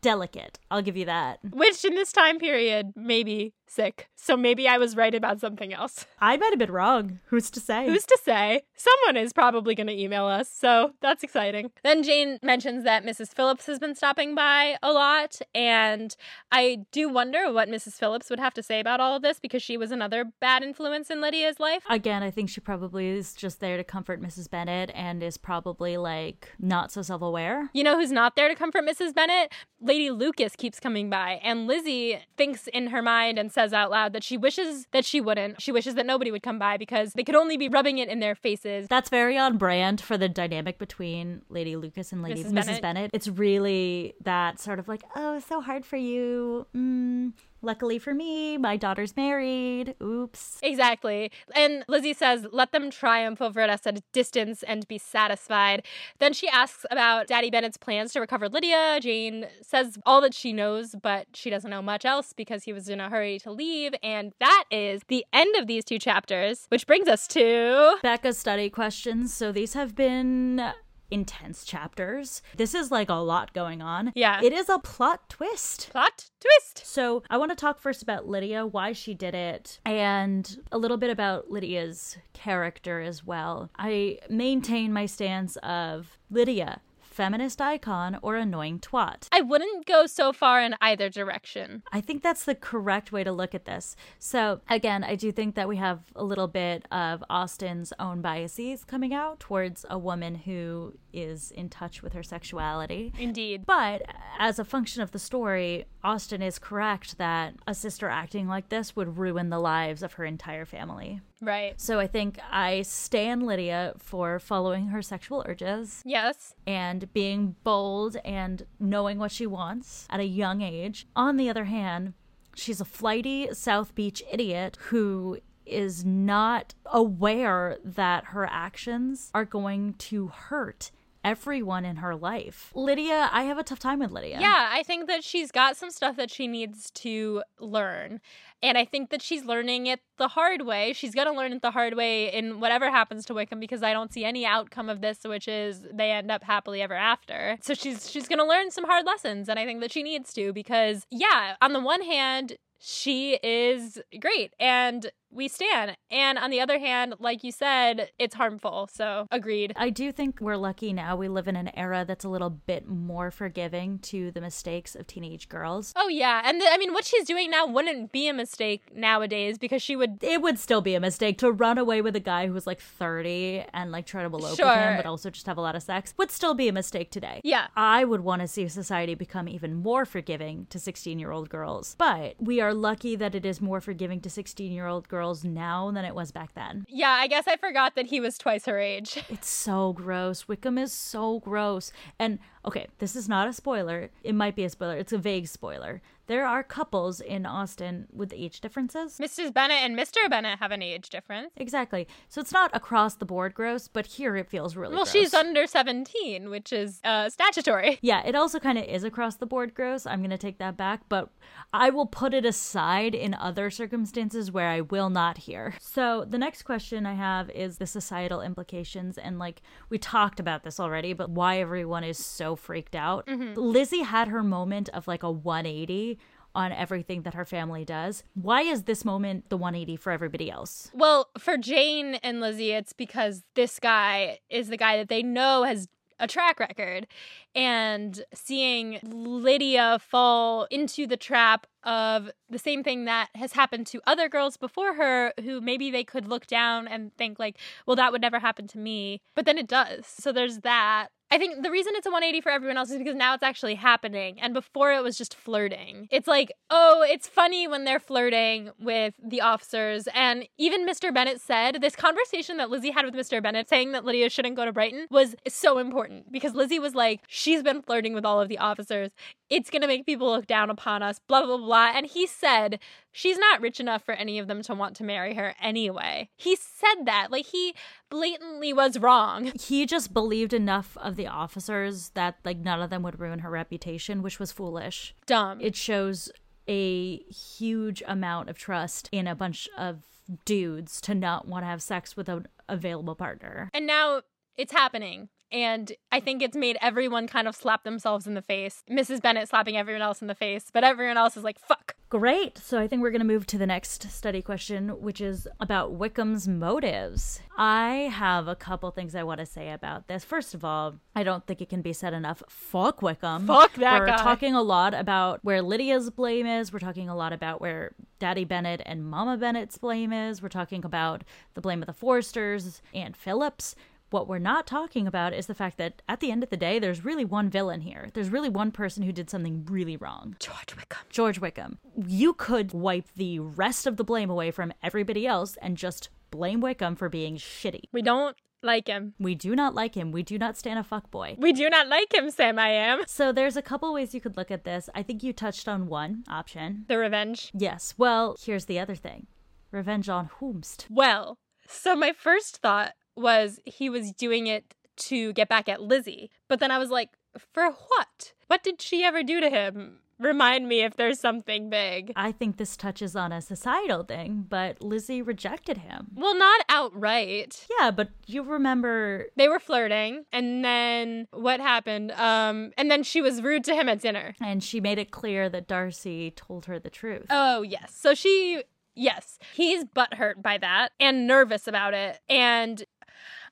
[0.00, 0.58] delicate.
[0.70, 1.40] I'll give you that.
[1.50, 4.08] Which in this time period, maybe sick.
[4.14, 6.06] So maybe I was right about something else.
[6.20, 7.20] I might have been wrong.
[7.26, 7.86] Who's to say?
[7.86, 8.62] Who's to say?
[8.74, 11.70] Someone is probably going to email us, so that's exciting.
[11.82, 13.34] Then Jane mentions that Mrs.
[13.34, 16.16] Phillips has been stopping by a lot, and
[16.50, 17.94] I do wonder what Mrs.
[17.94, 21.10] Phillips would have to say about all of this because she was another bad influence
[21.10, 21.82] in Lydia's life.
[21.88, 24.50] Again, I think she probably is just there to comfort Mrs.
[24.50, 27.70] Bennet and is probably like not so self aware.
[27.72, 29.14] You know who's not there to comfort Mrs.
[29.14, 29.52] Bennet?
[29.80, 34.12] Lady Lucas keeps coming by, and Lizzie thinks in her mind and says out loud
[34.12, 35.62] that she wishes that she wouldn't.
[35.62, 38.20] She wishes that nobody would come by because they could only be rubbing it in
[38.20, 38.86] their faces.
[38.86, 42.52] That's very on brand for the dynamic between Lady Lucas and Lady Mrs.
[42.52, 42.66] Mrs.
[42.66, 42.82] Bennet.
[42.82, 43.10] Bennett.
[43.14, 46.66] It's really that sort of like, oh, so hard for you.
[46.76, 47.32] Mm,
[47.66, 49.94] luckily for me, my daughter's married.
[50.02, 50.58] Oops.
[50.62, 51.30] Exactly.
[51.54, 55.84] And Lizzie says, let them triumph over us at a distance and be satisfied.
[56.18, 58.98] Then she asks about Daddy Bennet's plans to recover Lydia.
[59.02, 62.88] Jane says all that she knows, but she doesn't know much else because he was
[62.88, 63.92] in a hurry to leave.
[64.02, 67.96] And that is the end of these two chapters, which brings us to.
[68.02, 69.34] Becca's study questions.
[69.34, 70.72] So these have been
[71.10, 72.42] intense chapters.
[72.56, 74.12] This is like a lot going on.
[74.14, 74.40] Yeah.
[74.42, 75.90] It is a plot twist.
[75.90, 76.86] Plot twist.
[76.86, 80.96] So, I want to talk first about Lydia, why she did it, and a little
[80.96, 83.70] bit about Lydia's character as well.
[83.78, 86.80] I maintain my stance of Lydia,
[87.16, 89.26] feminist icon or annoying twat.
[89.32, 91.82] I wouldn't go so far in either direction.
[91.90, 93.96] I think that's the correct way to look at this.
[94.18, 98.84] So, again, I do think that we have a little bit of Austen's own biases
[98.84, 103.12] coming out towards a woman who is in touch with her sexuality.
[103.18, 103.64] Indeed.
[103.66, 104.02] But
[104.38, 108.94] as a function of the story, Austen is correct that a sister acting like this
[108.94, 111.20] would ruin the lives of her entire family.
[111.40, 111.80] Right.
[111.80, 116.54] So I think I stand Lydia for following her sexual urges Yes.
[116.66, 121.06] and being bold and knowing what she wants at a young age.
[121.16, 122.14] On the other hand,
[122.54, 129.92] she's a flighty South Beach idiot who is not aware that her actions are going
[129.94, 130.90] to hurt
[131.26, 132.70] everyone in her life.
[132.74, 134.38] Lydia, I have a tough time with Lydia.
[134.40, 138.20] Yeah, I think that she's got some stuff that she needs to learn.
[138.62, 140.92] And I think that she's learning it the hard way.
[140.92, 143.92] She's going to learn it the hard way in whatever happens to Wickham because I
[143.92, 147.58] don't see any outcome of this which is they end up happily ever after.
[147.60, 150.32] So she's she's going to learn some hard lessons and I think that she needs
[150.34, 155.96] to because yeah, on the one hand, she is great and we stand.
[156.10, 158.88] And on the other hand, like you said, it's harmful.
[158.92, 159.72] So agreed.
[159.76, 161.16] I do think we're lucky now.
[161.16, 165.06] We live in an era that's a little bit more forgiving to the mistakes of
[165.06, 165.92] teenage girls.
[165.96, 169.58] Oh yeah, and the, I mean what she's doing now wouldn't be a mistake nowadays
[169.58, 172.46] because she would It would still be a mistake to run away with a guy
[172.46, 175.58] who was like 30 and like try to elope with him, but also just have
[175.58, 176.14] a lot of sex.
[176.16, 177.40] Would still be a mistake today.
[177.44, 177.66] Yeah.
[177.76, 181.94] I would want to see society become even more forgiving to 16 year old girls.
[181.98, 185.90] But we are lucky that it is more forgiving to 16 year old girls now
[185.90, 186.86] than it was back then.
[186.88, 189.22] Yeah, I guess I forgot that he was twice her age.
[189.28, 190.46] It's so gross.
[190.46, 191.92] Wickham is so gross.
[192.18, 194.10] And okay, this is not a spoiler.
[194.22, 194.96] It might be a spoiler.
[194.96, 196.02] It's a vague spoiler.
[196.28, 199.18] There are couples in Austen with age differences.
[199.20, 199.54] Mrs.
[199.54, 200.28] Bennet and Mr.
[200.28, 201.52] Bennet have an age difference.
[201.56, 202.08] Exactly.
[202.28, 205.12] So it's not across the board gross, but here it feels really Well, gross.
[205.12, 208.00] she's under 17, which is uh, statutory.
[208.06, 210.04] Yeah, it also kind of is across the board gross.
[210.04, 211.30] I'm going to take that back, but
[211.72, 215.74] I will put it aside in other circumstances where I will not hear.
[215.80, 219.16] So, the next question I have is the societal implications.
[219.16, 223.26] And like we talked about this already, but why everyone is so freaked out.
[223.26, 223.58] Mm-hmm.
[223.60, 226.18] Lizzie had her moment of like a 180
[226.54, 228.24] on everything that her family does.
[228.34, 230.90] Why is this moment the 180 for everybody else?
[230.94, 235.64] Well, for Jane and Lizzie, it's because this guy is the guy that they know
[235.64, 235.86] has
[236.18, 237.06] a track record.
[237.54, 244.00] And seeing Lydia fall into the trap of the same thing that has happened to
[244.06, 248.10] other girls before her who maybe they could look down and think like well that
[248.10, 251.70] would never happen to me but then it does so there's that I think the
[251.70, 254.40] reason it's a 180 for everyone else is because now it's actually happening.
[254.40, 256.06] And before it was just flirting.
[256.10, 260.08] It's like, oh, it's funny when they're flirting with the officers.
[260.14, 261.12] And even Mr.
[261.12, 263.42] Bennet said this conversation that Lizzie had with Mr.
[263.42, 267.22] Bennet saying that Lydia shouldn't go to Brighton was so important because Lizzie was like,
[267.26, 269.10] she's been flirting with all of the officers.
[269.50, 271.92] It's going to make people look down upon us, blah, blah, blah.
[271.94, 272.78] And he said,
[273.16, 276.28] she's not rich enough for any of them to want to marry her anyway.
[276.36, 277.30] He said that.
[277.30, 277.74] Like, he
[278.10, 279.52] blatantly was wrong.
[279.66, 283.50] He just believed enough of the officers that like none of them would ruin her
[283.50, 285.14] reputation, which was foolish.
[285.26, 285.60] Dumb.
[285.60, 286.30] It shows
[286.68, 290.02] a huge amount of trust in a bunch of
[290.44, 293.70] dudes to not want to have sex with an available partner.
[293.74, 294.22] And now
[294.56, 295.30] it's happening.
[295.50, 298.82] And I think it's made everyone kind of slap themselves in the face.
[298.90, 299.20] Mrs.
[299.22, 301.95] Bennet slapping everyone else in the face, but everyone else is like, fuck.
[302.08, 302.56] Great.
[302.58, 305.98] So I think we're going to move to the next study question, which is about
[305.98, 307.40] Wickham's motives.
[307.58, 310.24] I have a couple things I want to say about this.
[310.24, 312.44] First of all, I don't think it can be said enough.
[312.48, 313.48] Fuck Wickham.
[313.48, 314.16] Fuck that We're guy.
[314.18, 316.72] talking a lot about where Lydia's blame is.
[316.72, 320.40] We're talking a lot about where Daddy Bennet and Mama Bennet's blame is.
[320.40, 323.74] We're talking about the blame of the Forsters and Phillips.
[324.10, 326.78] What we're not talking about is the fact that at the end of the day,
[326.78, 328.08] there's really one villain here.
[328.14, 330.36] There's really one person who did something really wrong.
[330.38, 331.00] George Wickham.
[331.10, 331.78] George Wickham.
[331.96, 336.60] You could wipe the rest of the blame away from everybody else and just blame
[336.60, 337.82] Wickham for being shitty.
[337.92, 339.14] We don't like him.
[339.18, 340.12] We do not like him.
[340.12, 341.38] We do not stand a fuckboy.
[341.38, 343.02] We do not like him, Sam I am.
[343.06, 344.88] So there's a couple ways you could look at this.
[344.94, 346.84] I think you touched on one option.
[346.88, 347.50] The revenge.
[347.54, 347.94] Yes.
[347.98, 349.26] Well, here's the other thing.
[349.72, 350.86] Revenge on whomst.
[350.88, 356.30] Well, so my first thought was he was doing it to get back at Lizzie.
[356.48, 357.10] But then I was like,
[357.52, 358.32] for what?
[358.46, 359.98] What did she ever do to him?
[360.18, 362.10] Remind me if there's something big.
[362.16, 366.06] I think this touches on a societal thing, but Lizzie rejected him.
[366.14, 367.66] Well, not outright.
[367.78, 372.12] Yeah, but you remember They were flirting, and then what happened?
[372.12, 374.34] Um, and then she was rude to him at dinner.
[374.40, 377.26] and she made it clear that Darcy told her the truth.
[377.28, 377.94] Oh, yes.
[377.94, 378.62] So she,
[378.94, 382.20] yes, he's butthurt by that and nervous about it.
[382.30, 382.82] And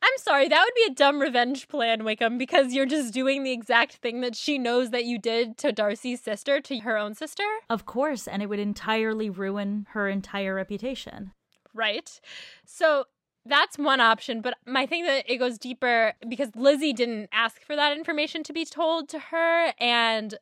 [0.07, 3.52] I'm sorry, that would be a dumb revenge plan, Wickham, because you're just doing the
[3.52, 7.44] exact thing that she knows that you did to Darcy's sister, to her own sister,
[7.70, 11.32] Of course, and it would entirely ruin her entire reputation.
[11.72, 12.20] right?
[12.66, 13.07] So
[13.46, 17.74] that's one option, but my thing that it goes deeper because Lizzie didn't ask for
[17.74, 20.34] that information to be told to her, and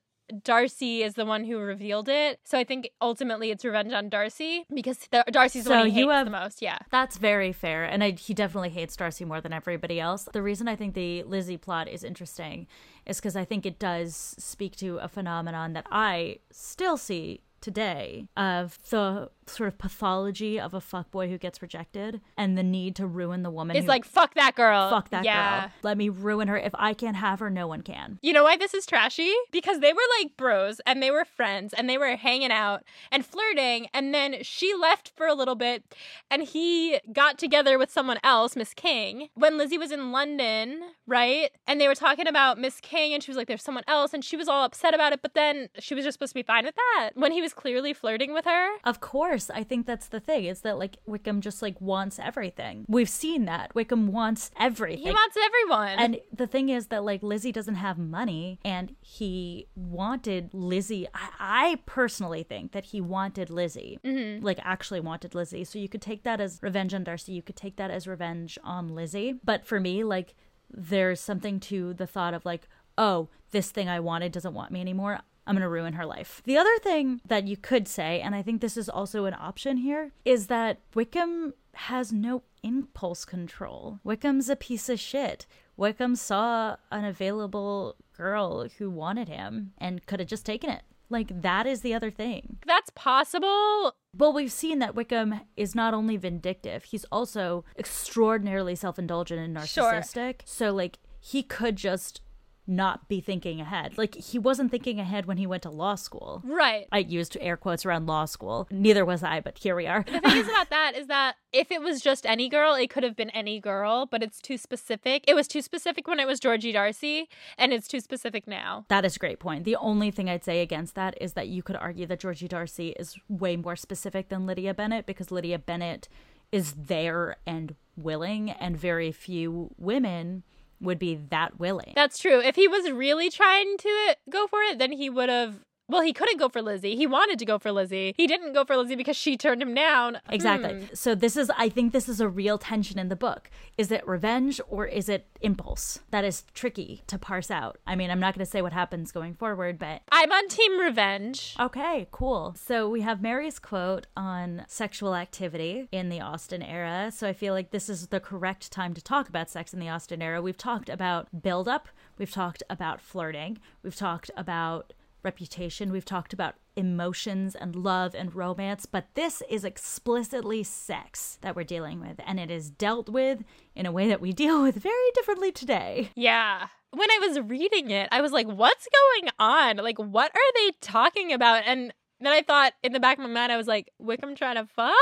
[0.43, 2.41] Darcy is the one who revealed it.
[2.45, 6.01] So I think ultimately it's revenge on Darcy because the, Darcy's the So one he
[6.01, 6.62] you hates have- the most.
[6.62, 6.79] Yeah.
[6.91, 10.29] That's very fair, and I, he definitely hates Darcy more than everybody else.
[10.33, 12.66] The reason I think the Lizzie plot is interesting
[13.07, 18.27] is because I think it does speak to a phenomenon that I still see today
[18.37, 23.07] of the sort of pathology of a fuckboy who gets rejected and the need to
[23.07, 23.76] ruin the woman.
[23.76, 24.90] It's who, like fuck that girl.
[24.90, 25.61] fuck that yeah.
[25.61, 25.70] girl.
[25.82, 26.57] Let me ruin her.
[26.57, 28.18] If I can't have her, no one can.
[28.22, 29.32] You know why this is trashy?
[29.51, 33.24] Because they were like bros and they were friends and they were hanging out and
[33.24, 33.88] flirting.
[33.93, 35.84] And then she left for a little bit
[36.30, 41.51] and he got together with someone else, Miss King, when Lizzie was in London, right?
[41.66, 44.12] And they were talking about Miss King and she was like, there's someone else.
[44.12, 45.20] And she was all upset about it.
[45.22, 47.93] But then she was just supposed to be fine with that when he was clearly
[47.93, 48.76] flirting with her.
[48.84, 50.45] Of course, I think that's the thing.
[50.45, 52.85] Is that like Wickham just like wants everything.
[52.89, 53.74] We've seen that.
[53.74, 55.05] Wickham wants everything.
[55.05, 55.99] He wants everyone.
[55.99, 61.07] And the thing is that like Lizzie doesn't have money and he wanted Lizzie.
[61.14, 63.99] I, I personally think that he wanted Lizzie.
[64.05, 64.45] Mm-hmm.
[64.45, 65.64] Like actually wanted Lizzie.
[65.64, 67.33] So you could take that as revenge on Darcy.
[67.33, 69.35] You could take that as revenge on Lizzie.
[69.45, 70.35] But for me, like
[70.70, 72.68] there's something to the thought of like,
[72.99, 75.20] oh, this thing I wanted doesn't want me anymore.
[75.47, 76.40] I'm going to ruin her life.
[76.45, 79.78] The other thing that you could say, and I think this is also an option
[79.78, 83.99] here, is that Wickham has no impulse control.
[84.05, 85.47] Wickham's a piece of shit.
[85.76, 90.82] Wickham saw an available girl who wanted him and could have just taken it.
[91.09, 92.59] Like, that is the other thing.
[92.66, 93.95] That's possible.
[94.16, 99.55] Well, we've seen that Wickham is not only vindictive, he's also extraordinarily self indulgent and
[99.55, 99.68] narcissistic.
[99.68, 99.93] Sure.
[99.93, 100.40] narcissistic.
[100.47, 102.22] So, like, he could just
[102.66, 103.98] not be thinking ahead.
[103.98, 106.42] Like, he wasn't thinking ahead when he went to law school.
[106.44, 106.86] Right.
[106.92, 108.68] I used air quotes around law school.
[108.70, 110.04] Neither was I, but here we are.
[110.04, 113.02] The thing is about that is that if it was just any girl, it could
[113.02, 115.24] have been any girl, but it's too specific.
[115.26, 118.84] It was too specific when it was Georgie Darcy, and it's too specific now.
[118.88, 119.64] That is a great point.
[119.64, 122.90] The only thing I'd say against that is that you could argue that Georgie Darcy
[122.90, 126.08] is way more specific than Lydia Bennet because Lydia Bennet
[126.52, 130.44] is there and willing, and very few women
[130.83, 131.93] would be that willing.
[131.95, 132.41] That's true.
[132.41, 135.61] If he was really trying to go for it, then he would have.
[135.93, 136.97] Well, he couldn't go for Lizzie.
[136.97, 138.14] He wanted to go for Lizzie.
[138.16, 140.18] He didn't go for Lizzie because she turned him down.
[140.30, 140.80] Exactly.
[140.80, 140.95] Hmm.
[140.95, 143.51] So this is I think this is a real tension in the book.
[143.76, 146.01] Is it revenge or is it impulse?
[146.11, 147.76] That is tricky to parse out.
[147.86, 150.80] I mean, I'm not going to say what happens going forward, but I'm on Team
[150.80, 151.57] Revenge.
[151.61, 152.55] Okay, cool.
[152.59, 157.11] So we have Mary's quote on sexual activity in the Austen era.
[157.14, 159.90] So I feel like this is the correct time to talk about sex in the
[159.90, 160.40] Austen era.
[160.40, 166.57] We've talked about buildup, we've talked about flirting, we've talked about reputation, we've talked about
[166.77, 172.41] emotions and love and romance, but this is explicitly sex that we're dealing with, and
[172.41, 173.45] it is dealt with
[173.75, 176.11] in a way that we deal with very differently today.
[176.14, 176.68] Yeah.
[176.91, 178.89] When I was reading it, I was like, what's
[179.20, 179.77] going on?
[179.79, 181.62] Like, what are they talking about?
[181.66, 184.57] And then I thought in the back of my mind, I was like, Wickham trying
[184.57, 184.95] to fuck?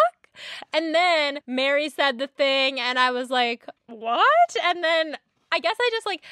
[0.72, 4.56] And then Mary said the thing, and I was like, what?
[4.64, 5.16] And then
[5.52, 6.22] I guess I just like,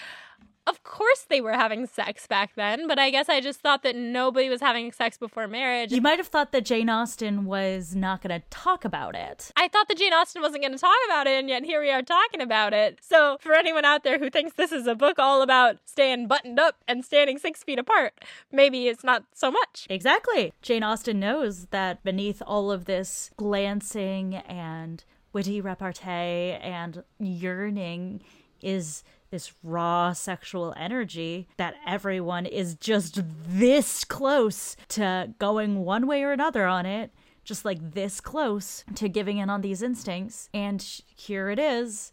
[0.69, 3.97] of course they were having sex back then, but I guess I just thought that
[3.97, 5.93] nobody was having sex before marriage.
[5.93, 9.51] You might have thought that Jane Austen was not going to talk about it.
[9.57, 11.91] I thought that Jane Austen wasn't going to talk about it, and yet here we
[11.91, 12.99] are talking about it.
[13.01, 16.61] So, for anyone out there who thinks this is a book all about staying buttoned
[16.61, 18.13] up and standing six feet apart,
[18.53, 19.87] maybe it's not so much.
[19.89, 20.53] Exactly.
[20.61, 28.21] Jane Austen knows that beneath all of this glancing and witty repartee and yearning
[28.61, 36.23] is this raw sexual energy that everyone is just this close to going one way
[36.23, 37.13] or another on it,
[37.45, 40.49] just like this close to giving in on these instincts.
[40.53, 40.83] And
[41.15, 42.13] here it is.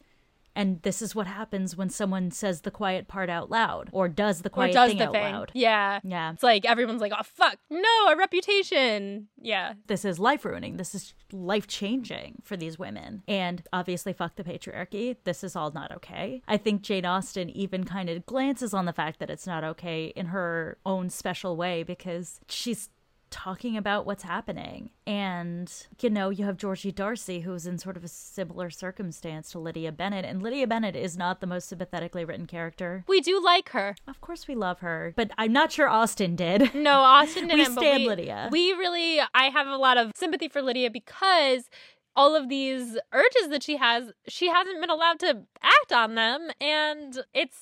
[0.56, 4.42] And this is what happens when someone says the quiet part out loud or does
[4.42, 5.34] the quiet does thing the out thing.
[5.34, 5.52] loud.
[5.54, 6.00] Yeah.
[6.04, 6.32] Yeah.
[6.34, 9.28] It's like everyone's like, oh, fuck, no, a reputation.
[9.42, 9.74] Yeah.
[9.88, 10.78] This is life ruining.
[10.78, 13.24] This is life changing for these women.
[13.28, 15.18] And obviously, fuck the patriarchy.
[15.24, 16.42] This is all not okay.
[16.48, 20.14] I think Jane Austen even kind of glances on the fact that it's not okay
[20.16, 22.90] in her own special way because she's
[23.36, 24.92] talking about what's happening.
[25.06, 25.70] And,
[26.02, 29.92] you know, you have Georgie Darcy, who's in sort of a similar circumstance to Lydia
[29.92, 30.24] Bennet.
[30.24, 33.04] And Lydia Bennet is not the most sympathetically written character.
[33.10, 33.98] We do like her.
[34.08, 36.74] Of course, we love her, but I'm not sure Austen did.
[36.74, 37.76] No, Austen didn't.
[37.76, 38.50] We stand we, Lydia.
[38.54, 41.70] We really, I have a lot of sympathy for Lydia because
[42.16, 46.52] all of these urges that she has, she hasn't been allowed to act on them,
[46.62, 47.58] and it's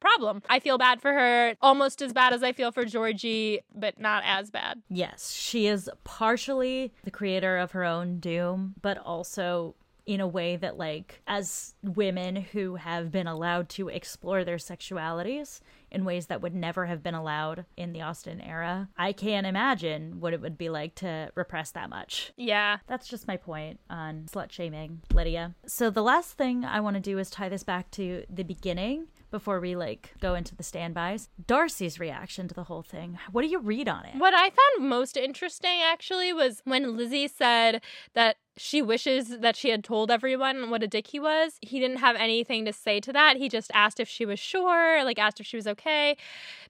[0.00, 0.42] problem.
[0.48, 4.22] I feel bad for her, almost as bad as I feel for Georgie, but not
[4.26, 4.82] as bad.
[4.88, 9.74] Yes, she is partially the creator of her own doom, but also
[10.06, 15.60] in a way that, like, as women who have been allowed to explore their sexualities
[15.90, 20.20] in ways that would never have been allowed in the Austen era, I can't imagine
[20.20, 22.32] what it would be like to repress that much.
[22.36, 22.78] Yeah.
[22.86, 25.56] That's just my point on slut shaming, Lydia.
[25.66, 29.08] So the last thing I want to do is tie this back to the beginning
[29.36, 31.28] before we like go into the standbys.
[31.46, 33.18] Darcy's reaction to the whole thing.
[33.32, 34.16] What do you read on it?
[34.16, 37.82] What I found most interesting actually was when Lizzie said
[38.14, 41.58] that she wishes that she had told everyone what a dick he was.
[41.60, 43.36] He didn't have anything to say to that.
[43.36, 46.16] He just asked if she was sure, like asked if she was okay.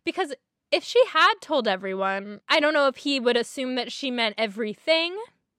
[0.05, 0.35] Because
[0.73, 4.35] if she had told everyone, I don't know if he would assume that she meant
[4.37, 5.17] everything,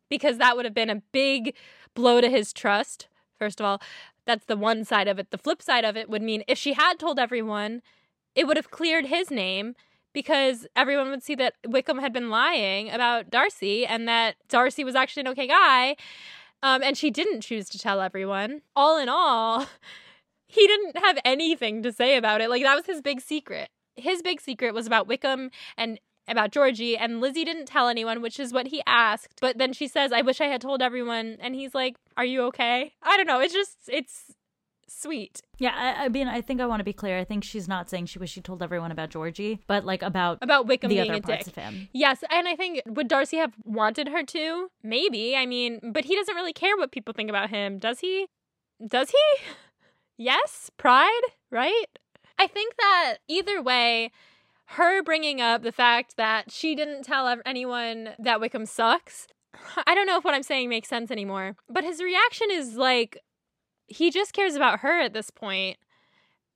[0.09, 1.55] because that would have been a big
[1.93, 3.07] blow to his trust,
[3.39, 3.81] first of all.
[4.28, 5.32] That's the one side of it.
[5.32, 7.82] The flip side of it would mean if she had told everyone,
[8.36, 9.73] it would have cleared his name
[10.13, 14.95] because everyone would see that Wickham had been lying about Darcy and that Darcy was
[14.95, 15.95] actually an okay guy.
[16.61, 18.61] Um, and she didn't choose to tell everyone.
[18.75, 19.67] All in all,
[20.47, 22.49] he didn't have anything to say about it.
[22.49, 23.69] Like, that was his big secret.
[23.95, 28.39] His big secret was about Wickham and about Georgie, and Lizzie didn't tell anyone, which
[28.39, 29.39] is what he asked.
[29.41, 31.38] But then she says, I wish I had told everyone.
[31.39, 32.93] And he's like, Are you okay?
[33.03, 33.39] I don't know.
[33.39, 34.34] It's just, it's
[34.89, 35.41] sweet.
[35.59, 37.17] Yeah, I, I mean, I think I want to be clear.
[37.19, 40.38] I think she's not saying she wish she told everyone about Georgie, but like about
[40.41, 41.57] About Wickham the being other a parts dick.
[41.57, 41.89] of him.
[41.93, 44.69] Yes, and I think would Darcy have wanted her to?
[44.84, 45.36] Maybe.
[45.36, 48.28] I mean, but he doesn't really care what people think about him, does he?
[48.86, 49.17] Does he?
[50.19, 51.21] Yes, pride,
[51.51, 51.86] right?
[52.39, 54.11] I think that either way,
[54.72, 59.28] her bringing up the fact that she didn't tell anyone that Wickham sucks.
[59.86, 63.18] I don't know if what I'm saying makes sense anymore, but his reaction is like
[63.88, 65.78] he just cares about her at this point.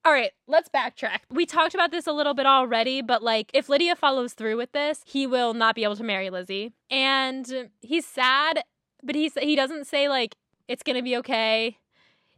[0.03, 1.20] All right, let's backtrack.
[1.30, 4.72] We talked about this a little bit already, but like if Lydia follows through with
[4.72, 6.74] this, he will not be able to marry Lizzie.
[6.89, 8.64] And he's sad,
[9.03, 10.36] but he's he doesn't say like
[10.68, 11.78] it's going to be okay.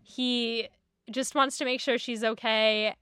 [0.01, 0.67] He
[1.09, 2.95] just wants to make sure she's okay.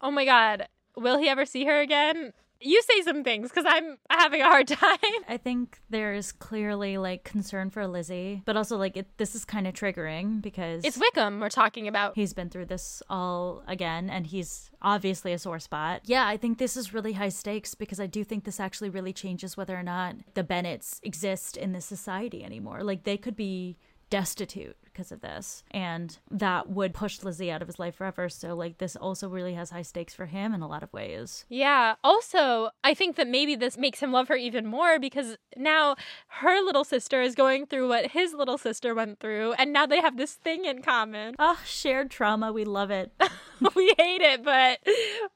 [0.00, 2.32] Oh my god, will he ever see her again?
[2.58, 4.96] You say some things cuz I'm having a hard time.
[5.28, 9.66] I think there's clearly like concern for Lizzie, but also like it, this is kind
[9.66, 12.14] of triggering because It's Wickham we're talking about.
[12.14, 16.00] He's been through this all again, and he's obviously a sore spot.
[16.06, 19.12] Yeah, I think this is really high stakes because I do think this actually really
[19.12, 22.82] changes whether or not the Bennets exist in this society anymore.
[22.82, 23.76] Like, they could be
[24.10, 28.28] destitute because of this, and that would push Lizzie out of his life forever.
[28.28, 31.44] So, like, this also really has high stakes for him in a lot of ways.
[31.50, 31.96] Yeah.
[32.02, 35.96] Also, I think that maybe this makes him love her even more because now
[36.28, 40.00] her little sister is going through what his little sister went through, and now they
[40.00, 41.34] have this thing in common.
[41.38, 42.52] Ah, shared trauma.
[42.52, 43.12] We love it.
[43.74, 44.78] we hate it, but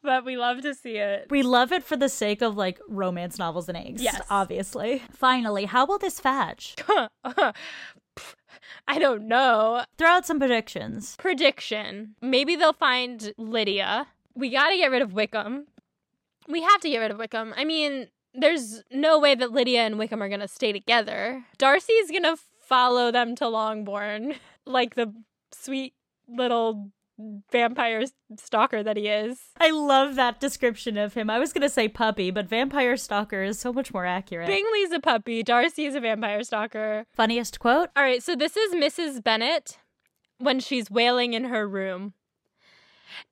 [0.02, 1.26] but we love to see it.
[1.30, 4.02] We love it for the sake of like romance novels and eggs.
[4.02, 4.22] Yes.
[4.30, 5.02] Obviously.
[5.12, 6.76] Finally, how will this fadge?
[8.86, 9.84] I don't know.
[9.98, 11.16] Throw out some predictions.
[11.18, 12.14] Prediction.
[12.20, 14.08] Maybe they'll find Lydia.
[14.34, 15.66] We got to get rid of Wickham.
[16.48, 17.54] We have to get rid of Wickham.
[17.56, 21.44] I mean, there's no way that Lydia and Wickham are going to stay together.
[21.58, 24.34] Darcy's going to follow them to Longbourn
[24.66, 25.12] like the
[25.52, 25.94] sweet
[26.28, 26.90] little
[27.50, 28.04] vampire
[28.36, 29.38] stalker that he is.
[29.58, 31.30] I love that description of him.
[31.30, 34.48] I was going to say puppy, but vampire stalker is so much more accurate.
[34.48, 35.42] Bingley's a puppy.
[35.42, 37.06] Darcy is a vampire stalker.
[37.14, 37.90] Funniest quote?
[37.96, 39.22] All right, so this is Mrs.
[39.22, 39.78] Bennet
[40.38, 42.14] when she's wailing in her room.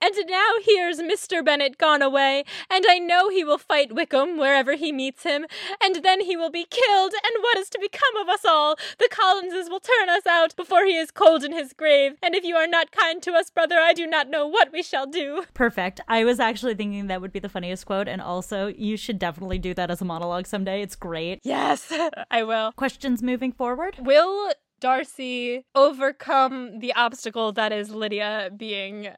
[0.01, 1.45] And now here's Mr.
[1.45, 5.47] Bennet gone away, and I know he will fight Wickham wherever he meets him,
[5.83, 8.77] and then he will be killed, and what is to become of us all?
[8.99, 12.45] The Collinses will turn us out before he is cold in his grave, and if
[12.45, 15.45] you are not kind to us, brother, I do not know what we shall do.
[15.55, 16.01] Perfect.
[16.09, 19.59] I was actually thinking that would be the funniest quote, and also you should definitely
[19.59, 20.83] do that as a monologue someday.
[20.83, 21.41] It's great.
[21.45, 21.93] Yes,
[22.31, 22.73] I will.
[22.73, 23.97] Questions moving forward?
[23.99, 29.09] Will Darcy overcome the obstacle that is Lydia being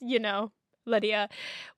[0.00, 0.52] you know,
[0.86, 1.28] Lydia.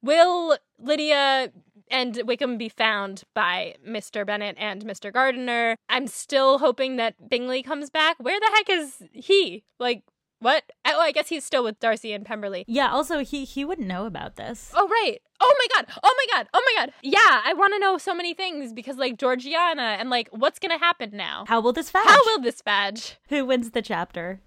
[0.02, 1.50] Will Lydia
[1.90, 4.26] and Wickham be found by Mr.
[4.26, 5.12] Bennet and Mr.
[5.12, 5.76] Gardiner?
[5.88, 8.16] I'm still hoping that Bingley comes back.
[8.18, 9.64] Where the heck is he?
[9.78, 10.02] Like,
[10.40, 10.64] what?
[10.86, 12.64] Oh, I guess he's still with Darcy and Pemberley.
[12.68, 14.72] Yeah, also he he wouldn't know about this.
[14.74, 15.18] Oh right.
[15.40, 15.94] Oh my god.
[16.02, 16.48] Oh my god.
[16.54, 16.92] Oh my god.
[17.02, 20.70] Yeah, I want to know so many things because like Georgiana and like what's going
[20.70, 21.44] to happen now?
[21.48, 22.06] How will this fadge?
[22.06, 23.16] How will this fadge?
[23.28, 24.40] Who wins the chapter?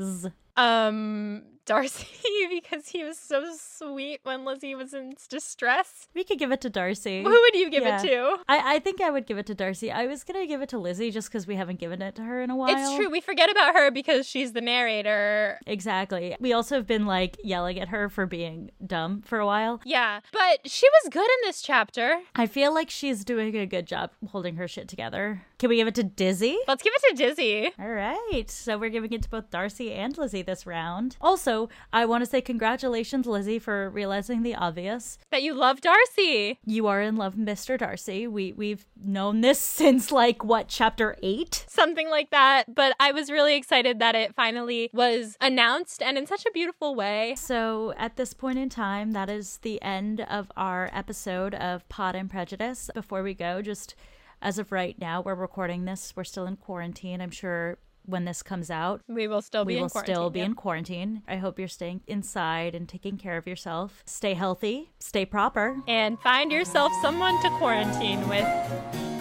[0.00, 0.30] Z.
[0.56, 2.06] Um Darcy
[2.50, 6.08] because he was so sweet when Lizzie was in distress.
[6.14, 7.22] We could give it to Darcy.
[7.22, 8.00] Who would you give Yeah.
[8.02, 8.36] it to?
[8.48, 9.90] I, I think I would give it to Darcy.
[9.90, 12.42] I was gonna give it to Lizzie just because we haven't given it to her
[12.42, 12.70] in a while.
[12.70, 13.10] It's true.
[13.10, 15.58] We forget about her because she's the narrator.
[15.66, 16.36] Exactly.
[16.40, 19.80] We also have been like yelling at her for being dumb for a while.
[19.84, 22.18] Yeah, but she was good in this chapter.
[22.34, 25.42] I feel like she's doing a good job holding her shit together.
[25.58, 26.58] Can we give it to Dizzy?
[26.66, 27.70] Let's give it to Dizzy.
[27.78, 28.50] All right.
[28.50, 31.16] So we're giving it to both Darcy and Lizzie this round.
[31.20, 31.51] Also,
[31.92, 35.18] I want to say congratulations, Lizzie, for realizing the obvious.
[35.30, 36.58] That you love Darcy.
[36.64, 37.78] You are in love, Mr.
[37.78, 38.26] Darcy.
[38.26, 41.64] We we've known this since like what chapter eight.
[41.68, 42.74] Something like that.
[42.74, 46.94] But I was really excited that it finally was announced and in such a beautiful
[46.94, 47.34] way.
[47.36, 52.14] So at this point in time, that is the end of our episode of Pod
[52.14, 52.90] and Prejudice.
[52.94, 53.94] Before we go, just
[54.40, 56.12] as of right now, we're recording this.
[56.16, 57.20] We're still in quarantine.
[57.20, 60.14] I'm sure when this comes out, We will still be we in will quarantine.
[60.14, 60.46] still be yep.
[60.46, 61.22] in quarantine.
[61.28, 64.02] I hope you're staying inside and taking care of yourself.
[64.06, 65.76] Stay healthy, stay proper.
[65.86, 69.11] And find yourself someone to quarantine with.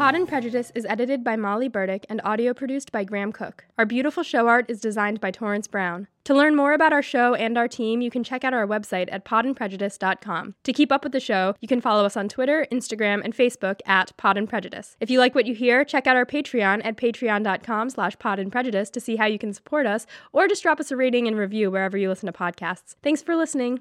[0.00, 3.66] Pod and Prejudice is edited by Molly Burdick and audio produced by Graham Cook.
[3.76, 6.08] Our beautiful show art is designed by Torrance Brown.
[6.24, 9.10] To learn more about our show and our team, you can check out our website
[9.12, 10.54] at podandprejudice.com.
[10.64, 13.80] To keep up with the show, you can follow us on Twitter, Instagram, and Facebook
[13.84, 14.96] at Pod and Prejudice.
[15.00, 18.50] If you like what you hear, check out our Patreon at patreon.com slash pod and
[18.50, 21.36] prejudice to see how you can support us, or just drop us a rating and
[21.36, 22.94] review wherever you listen to podcasts.
[23.02, 23.80] Thanks for listening.